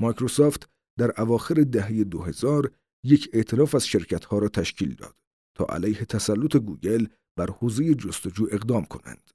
مایکروسافت 0.00 0.68
در 0.98 1.20
اواخر 1.20 1.54
دهه 1.54 2.04
2000 2.04 2.70
یک 3.04 3.30
اعتراف 3.32 3.74
از 3.74 3.86
شرکتها 3.86 4.38
را 4.38 4.48
تشکیل 4.48 4.94
داد 4.94 5.16
تا 5.56 5.64
علیه 5.64 6.04
تسلط 6.04 6.56
گوگل 6.56 7.06
بر 7.36 7.50
حوزه 7.50 7.94
جستجو 7.94 8.46
اقدام 8.50 8.84
کنند. 8.84 9.30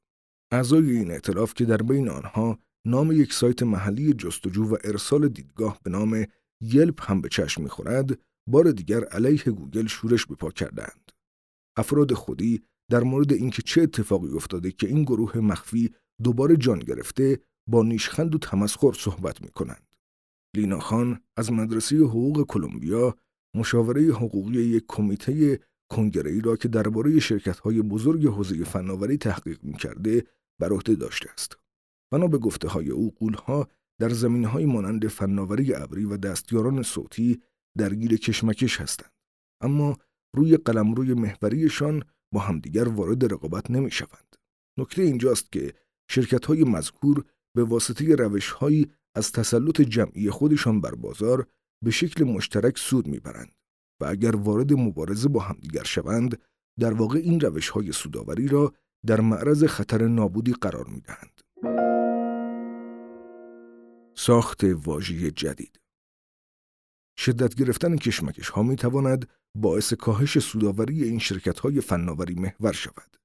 اعضای 0.52 0.91
این 0.91 1.12
ائتلاف 1.12 1.54
که 1.54 1.65
در 1.65 1.78
بین 1.78 2.10
آنها 2.10 2.60
نام 2.86 3.12
یک 3.12 3.34
سایت 3.34 3.63
محلی 3.63 4.13
جستجو 4.13 4.63
و 4.63 4.78
ارسال 4.84 5.28
دیدگاه 5.28 5.80
به 5.84 5.89
نام 5.89 6.26
Yelp 6.62 7.12
هم 7.12 7.21
به 7.21 7.30
چشم 7.30 7.63
می‌خورد، 7.63 8.19
بار 8.47 8.71
دیگر 8.71 9.04
علیه 9.04 9.43
گوگل 9.43 9.88
شورش 9.88 10.25
به 10.25 10.36
پا 10.36 10.51
کردند. 10.51 11.12
افراد 11.77 12.13
خودی 12.13 12.63
در 12.91 13.04
مورد 13.04 13.34
اینکه 13.34 13.62
چه 13.62 13.82
اتفاقی 13.82 14.34
افتاده 14.34 14.71
که 14.71 14.88
این 14.88 15.04
گروه 15.04 15.38
مخفی 15.38 15.89
دوباره 16.23 16.58
جان 16.58 16.80
گرفته 16.80 17.39
با 17.69 17.84
نیشخند 17.84 18.36
و 18.36 18.38
تمسخر 18.38 18.93
صحبت 18.93 19.41
می 19.41 19.49
کنند. 19.49 19.95
لینا 20.56 20.80
خان 20.80 21.19
از 21.38 21.51
مدرسه 21.51 21.97
حقوق 21.97 22.45
کلمبیا 22.47 23.15
مشاوره 23.56 24.01
حقوقی 24.01 24.62
یک 24.62 24.86
کمیته 24.88 25.60
کنگره‌ای 25.91 26.41
را 26.41 26.56
که 26.56 26.67
درباره 26.67 27.19
شرکت‌های 27.19 27.82
بزرگ 27.82 28.27
حوزه 28.27 28.63
فناوری 28.63 29.17
تحقیق 29.17 29.63
می‌کرده 29.63 30.25
بر 30.62 30.73
عهده 30.73 30.95
داشته 30.95 31.32
است. 31.32 31.58
بنا 32.13 32.27
به 32.27 32.38
گفته 32.38 32.67
های 32.67 32.89
او 32.89 33.12
قولها 33.12 33.67
در 33.99 34.10
زمینه 34.10 34.47
های 34.47 34.65
مانند 34.65 35.08
فناوری 35.08 35.73
ابری 35.73 36.06
و 36.06 36.17
دستیاران 36.17 36.84
صوتی 36.84 37.41
درگیر 37.77 38.17
کشمکش 38.17 38.81
هستند. 38.81 39.12
اما 39.62 39.97
روی 40.36 40.57
قلمروی 40.57 41.13
محوریشان 41.13 42.03
با 42.34 42.39
همدیگر 42.39 42.89
وارد 42.89 43.34
رقابت 43.34 43.71
نمی 43.71 43.91
شوند. 43.91 44.36
نکته 44.79 45.01
اینجاست 45.01 45.51
که 45.51 45.73
شرکت 46.10 46.45
های 46.45 46.63
مذکور 46.63 47.25
به 47.55 47.63
واسطه 47.63 48.15
روش 48.15 48.55
از 49.15 49.31
تسلط 49.31 49.81
جمعی 49.81 50.29
خودشان 50.29 50.81
بر 50.81 50.95
بازار 50.95 51.47
به 51.84 51.91
شکل 51.91 52.23
مشترک 52.23 52.77
سود 52.77 53.07
می‌برند 53.07 53.55
و 54.01 54.05
اگر 54.05 54.36
وارد 54.36 54.73
مبارزه 54.73 55.29
با 55.29 55.39
همدیگر 55.39 55.84
شوند 55.84 56.41
در 56.79 56.93
واقع 56.93 57.19
این 57.19 57.39
روش 57.39 57.69
های 57.69 57.91
سوداوری 57.91 58.47
را 58.47 58.73
در 59.05 59.21
معرض 59.21 59.63
خطر 59.63 60.07
نابودی 60.07 60.53
قرار 60.53 60.88
می‌دهند. 60.88 61.41
ساخت 64.15 64.63
واژه 64.63 65.31
جدید 65.31 65.81
شدت 67.17 67.56
گرفتن 67.56 67.95
کشمکش 67.95 68.50
ها 68.50 68.63
می 68.63 68.76
تواند 68.76 69.30
باعث 69.58 69.93
کاهش 69.93 70.39
سوداوری 70.39 71.04
این 71.04 71.19
شرکت 71.19 71.60
های 71.60 71.82
فناوری 71.82 72.36
محور 72.36 72.71
شود. 72.71 73.17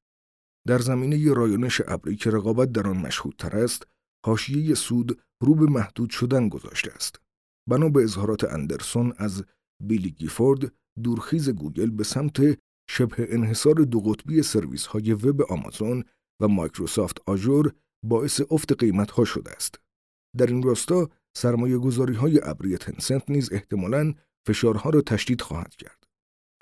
در 0.67 0.79
زمینه 0.79 1.33
رایانش 1.33 1.83
ابری 1.87 2.17
که 2.17 2.31
رقابت 2.31 2.73
در 2.73 2.89
آن 2.89 2.97
مشهودتر 2.97 3.57
است، 3.57 3.87
حاشیه 4.27 4.75
سود 4.75 5.23
رو 5.43 5.55
به 5.55 5.67
محدود 5.67 6.11
شدن 6.11 6.49
گذاشته 6.49 6.93
است. 6.93 7.21
بنا 7.69 7.89
به 7.89 8.03
اظهارات 8.03 8.45
اندرسون 8.45 9.13
از 9.17 9.45
بیلی 9.83 10.11
گیفورد، 10.11 10.73
دورخیز 11.03 11.51
گوگل 11.51 11.91
به 11.91 12.05
سمت 12.05 12.59
شبه 12.91 13.35
انحصار 13.35 13.75
دو 13.75 14.01
قطبی 14.01 14.43
سرویس 14.43 14.87
های 14.87 15.13
وب 15.13 15.43
آمازون 15.43 16.05
و 16.43 16.49
مایکروسافت 16.49 17.21
Azure 17.27 17.73
باعث 18.05 18.41
افت 18.51 18.73
قیمت 18.73 19.11
ها 19.11 19.25
شده 19.25 19.51
است. 19.51 19.81
در 20.37 20.47
این 20.47 20.63
راستا 20.63 21.09
سرمایه 21.37 21.79
گذاری 21.79 22.15
های 22.15 22.41
ابری 22.43 22.77
Tencent 22.77 23.31
نیز 23.31 23.53
احتمالاً 23.53 24.15
فشارها 24.47 24.91
را 24.91 25.01
تشدید 25.01 25.41
خواهد 25.41 25.77
کرد. 25.77 26.05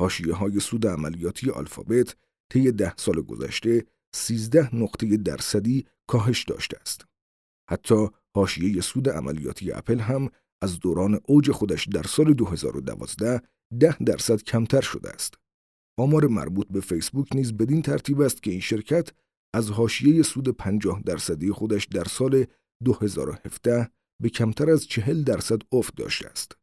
حاشیه 0.01 0.35
های 0.35 0.61
سود 0.61 0.87
عملیاتی 0.87 1.51
آلفابت 1.51 2.17
طی 2.53 2.73
ده 2.73 2.95
سال 2.97 3.21
گذشته 3.21 3.87
13 4.15 4.77
نقطه 4.77 5.17
درصدی 5.17 5.87
کاهش 6.07 6.45
داشته 6.45 6.79
است. 6.81 7.07
حتی 7.71 8.09
حاشیه 8.35 8.81
سود 8.81 9.09
عملیاتی 9.09 9.73
اپل 9.73 9.99
هم 9.99 10.31
از 10.63 10.81
دوران 10.81 11.21
اوج 11.27 11.51
خودش 11.51 11.89
در 11.89 12.03
سال 12.03 12.33
2012 12.33 13.43
ده 13.81 13.97
درصد 13.99 14.43
کمتر 14.43 14.81
شده 14.81 15.11
است. 15.11 15.35
آمار 15.99 16.27
مربوط 16.27 16.67
به 16.71 16.81
فیسبوک 16.81 17.29
نیز 17.35 17.53
بدین 17.53 17.83
ترتیب 17.83 18.21
است 18.21 18.43
که 18.43 18.51
این 18.51 18.61
شرکت 18.61 19.11
از 19.55 19.71
حاشیه 19.71 20.23
سود 20.23 20.49
50 20.49 21.03
درصدی 21.07 21.53
خودش 21.53 21.85
در 21.85 22.05
سال 22.05 22.45
2017 22.85 23.91
به 24.23 24.29
کمتر 24.29 24.71
از 24.71 24.87
40 24.87 25.23
درصد 25.23 25.63
افت 25.73 25.97
داشته 25.97 26.29
است. 26.29 26.57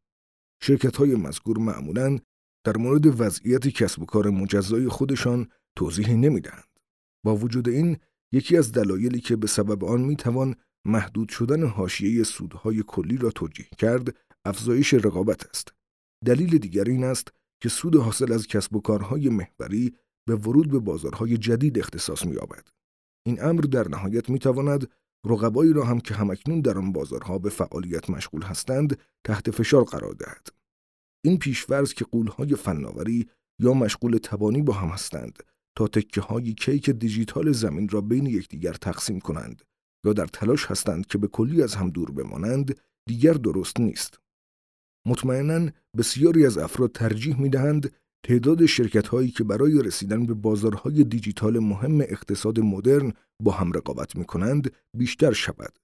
شرکت 0.62 0.96
های 0.96 1.14
مذکور 1.14 1.58
معمولاً 1.58 2.18
در 2.66 2.76
مورد 2.76 3.20
وضعیت 3.20 3.68
کسب 3.68 4.02
و 4.02 4.06
کار 4.06 4.30
مجزای 4.30 4.88
خودشان 4.88 5.48
توضیحی 5.76 6.16
نمی‌دهند. 6.16 6.78
با 7.24 7.36
وجود 7.36 7.68
این 7.68 7.96
یکی 8.32 8.56
از 8.56 8.72
دلایلی 8.72 9.20
که 9.20 9.36
به 9.36 9.46
سبب 9.46 9.84
آن 9.84 10.00
می‌توان 10.00 10.54
محدود 10.86 11.28
شدن 11.28 11.66
حاشیه 11.66 12.24
سودهای 12.24 12.82
کلی 12.86 13.16
را 13.16 13.30
توجیه 13.30 13.68
کرد 13.78 14.16
افزایش 14.44 14.94
رقابت 14.94 15.46
است. 15.46 15.72
دلیل 16.24 16.58
دیگر 16.58 16.84
این 16.84 17.04
است 17.04 17.32
که 17.62 17.68
سود 17.68 17.96
حاصل 17.96 18.32
از 18.32 18.46
کسب 18.46 18.76
و 18.76 18.80
کارهای 18.80 19.28
محوری 19.28 19.96
به 20.26 20.36
ورود 20.36 20.70
به 20.70 20.78
بازارهای 20.78 21.36
جدید 21.36 21.78
اختصاص 21.78 22.26
می‌یابد. 22.26 22.68
این 23.26 23.44
امر 23.44 23.60
در 23.60 23.88
نهایت 23.88 24.30
می‌تواند 24.30 24.90
رقبایی 25.26 25.72
را 25.72 25.84
هم 25.84 26.00
که 26.00 26.14
همکنون 26.14 26.60
در 26.60 26.78
آن 26.78 26.92
بازارها 26.92 27.38
به 27.38 27.50
فعالیت 27.50 28.10
مشغول 28.10 28.42
هستند 28.42 28.98
تحت 29.26 29.50
فشار 29.50 29.84
قرار 29.84 30.12
دهد. 30.14 30.48
این 31.24 31.38
پیشورز 31.38 31.92
که 31.92 32.04
قولهای 32.04 32.54
فناوری 32.54 33.28
یا 33.60 33.74
مشغول 33.74 34.18
تبانی 34.18 34.62
با 34.62 34.72
هم 34.72 34.88
هستند 34.88 35.38
تا 35.78 35.88
تکه 35.88 36.20
های 36.20 36.54
کیک 36.54 36.90
دیجیتال 36.90 37.52
زمین 37.52 37.88
را 37.88 38.00
بین 38.00 38.26
یکدیگر 38.26 38.72
تقسیم 38.72 39.20
کنند 39.20 39.62
یا 40.04 40.12
در 40.12 40.26
تلاش 40.26 40.66
هستند 40.66 41.06
که 41.06 41.18
به 41.18 41.26
کلی 41.26 41.62
از 41.62 41.74
هم 41.74 41.90
دور 41.90 42.10
بمانند 42.10 42.80
دیگر 43.08 43.32
درست 43.32 43.80
نیست. 43.80 44.18
مطمئنا 45.06 45.70
بسیاری 45.96 46.46
از 46.46 46.58
افراد 46.58 46.92
ترجیح 46.92 47.40
می 47.40 47.48
دهند 47.48 47.94
تعداد 48.24 48.66
شرکت 48.66 49.08
هایی 49.08 49.30
که 49.30 49.44
برای 49.44 49.82
رسیدن 49.82 50.26
به 50.26 50.34
بازارهای 50.34 51.04
دیجیتال 51.04 51.58
مهم 51.58 52.00
اقتصاد 52.00 52.60
مدرن 52.60 53.12
با 53.40 53.52
هم 53.52 53.72
رقابت 53.72 54.16
می 54.16 54.24
کنند 54.24 54.72
بیشتر 54.96 55.32
شود. 55.32 55.78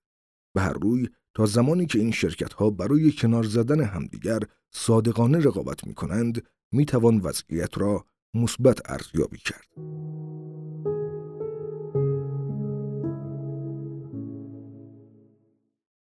به 0.55 0.61
هر 0.61 0.72
روی 0.72 1.09
تا 1.34 1.47
زمانی 1.47 1.86
که 1.86 1.99
این 1.99 2.11
شرکت 2.11 2.53
ها 2.53 2.70
برای 2.70 3.12
کنار 3.12 3.45
زدن 3.45 3.80
همدیگر 3.80 4.41
صادقانه 4.70 5.39
رقابت 5.39 5.86
می 5.86 5.95
کنند 5.95 6.47
می 6.72 6.84
توان 6.84 7.18
وضعیت 7.18 7.78
را 7.78 8.05
مثبت 8.34 8.91
ارزیابی 8.91 9.39
کرد. 9.39 9.68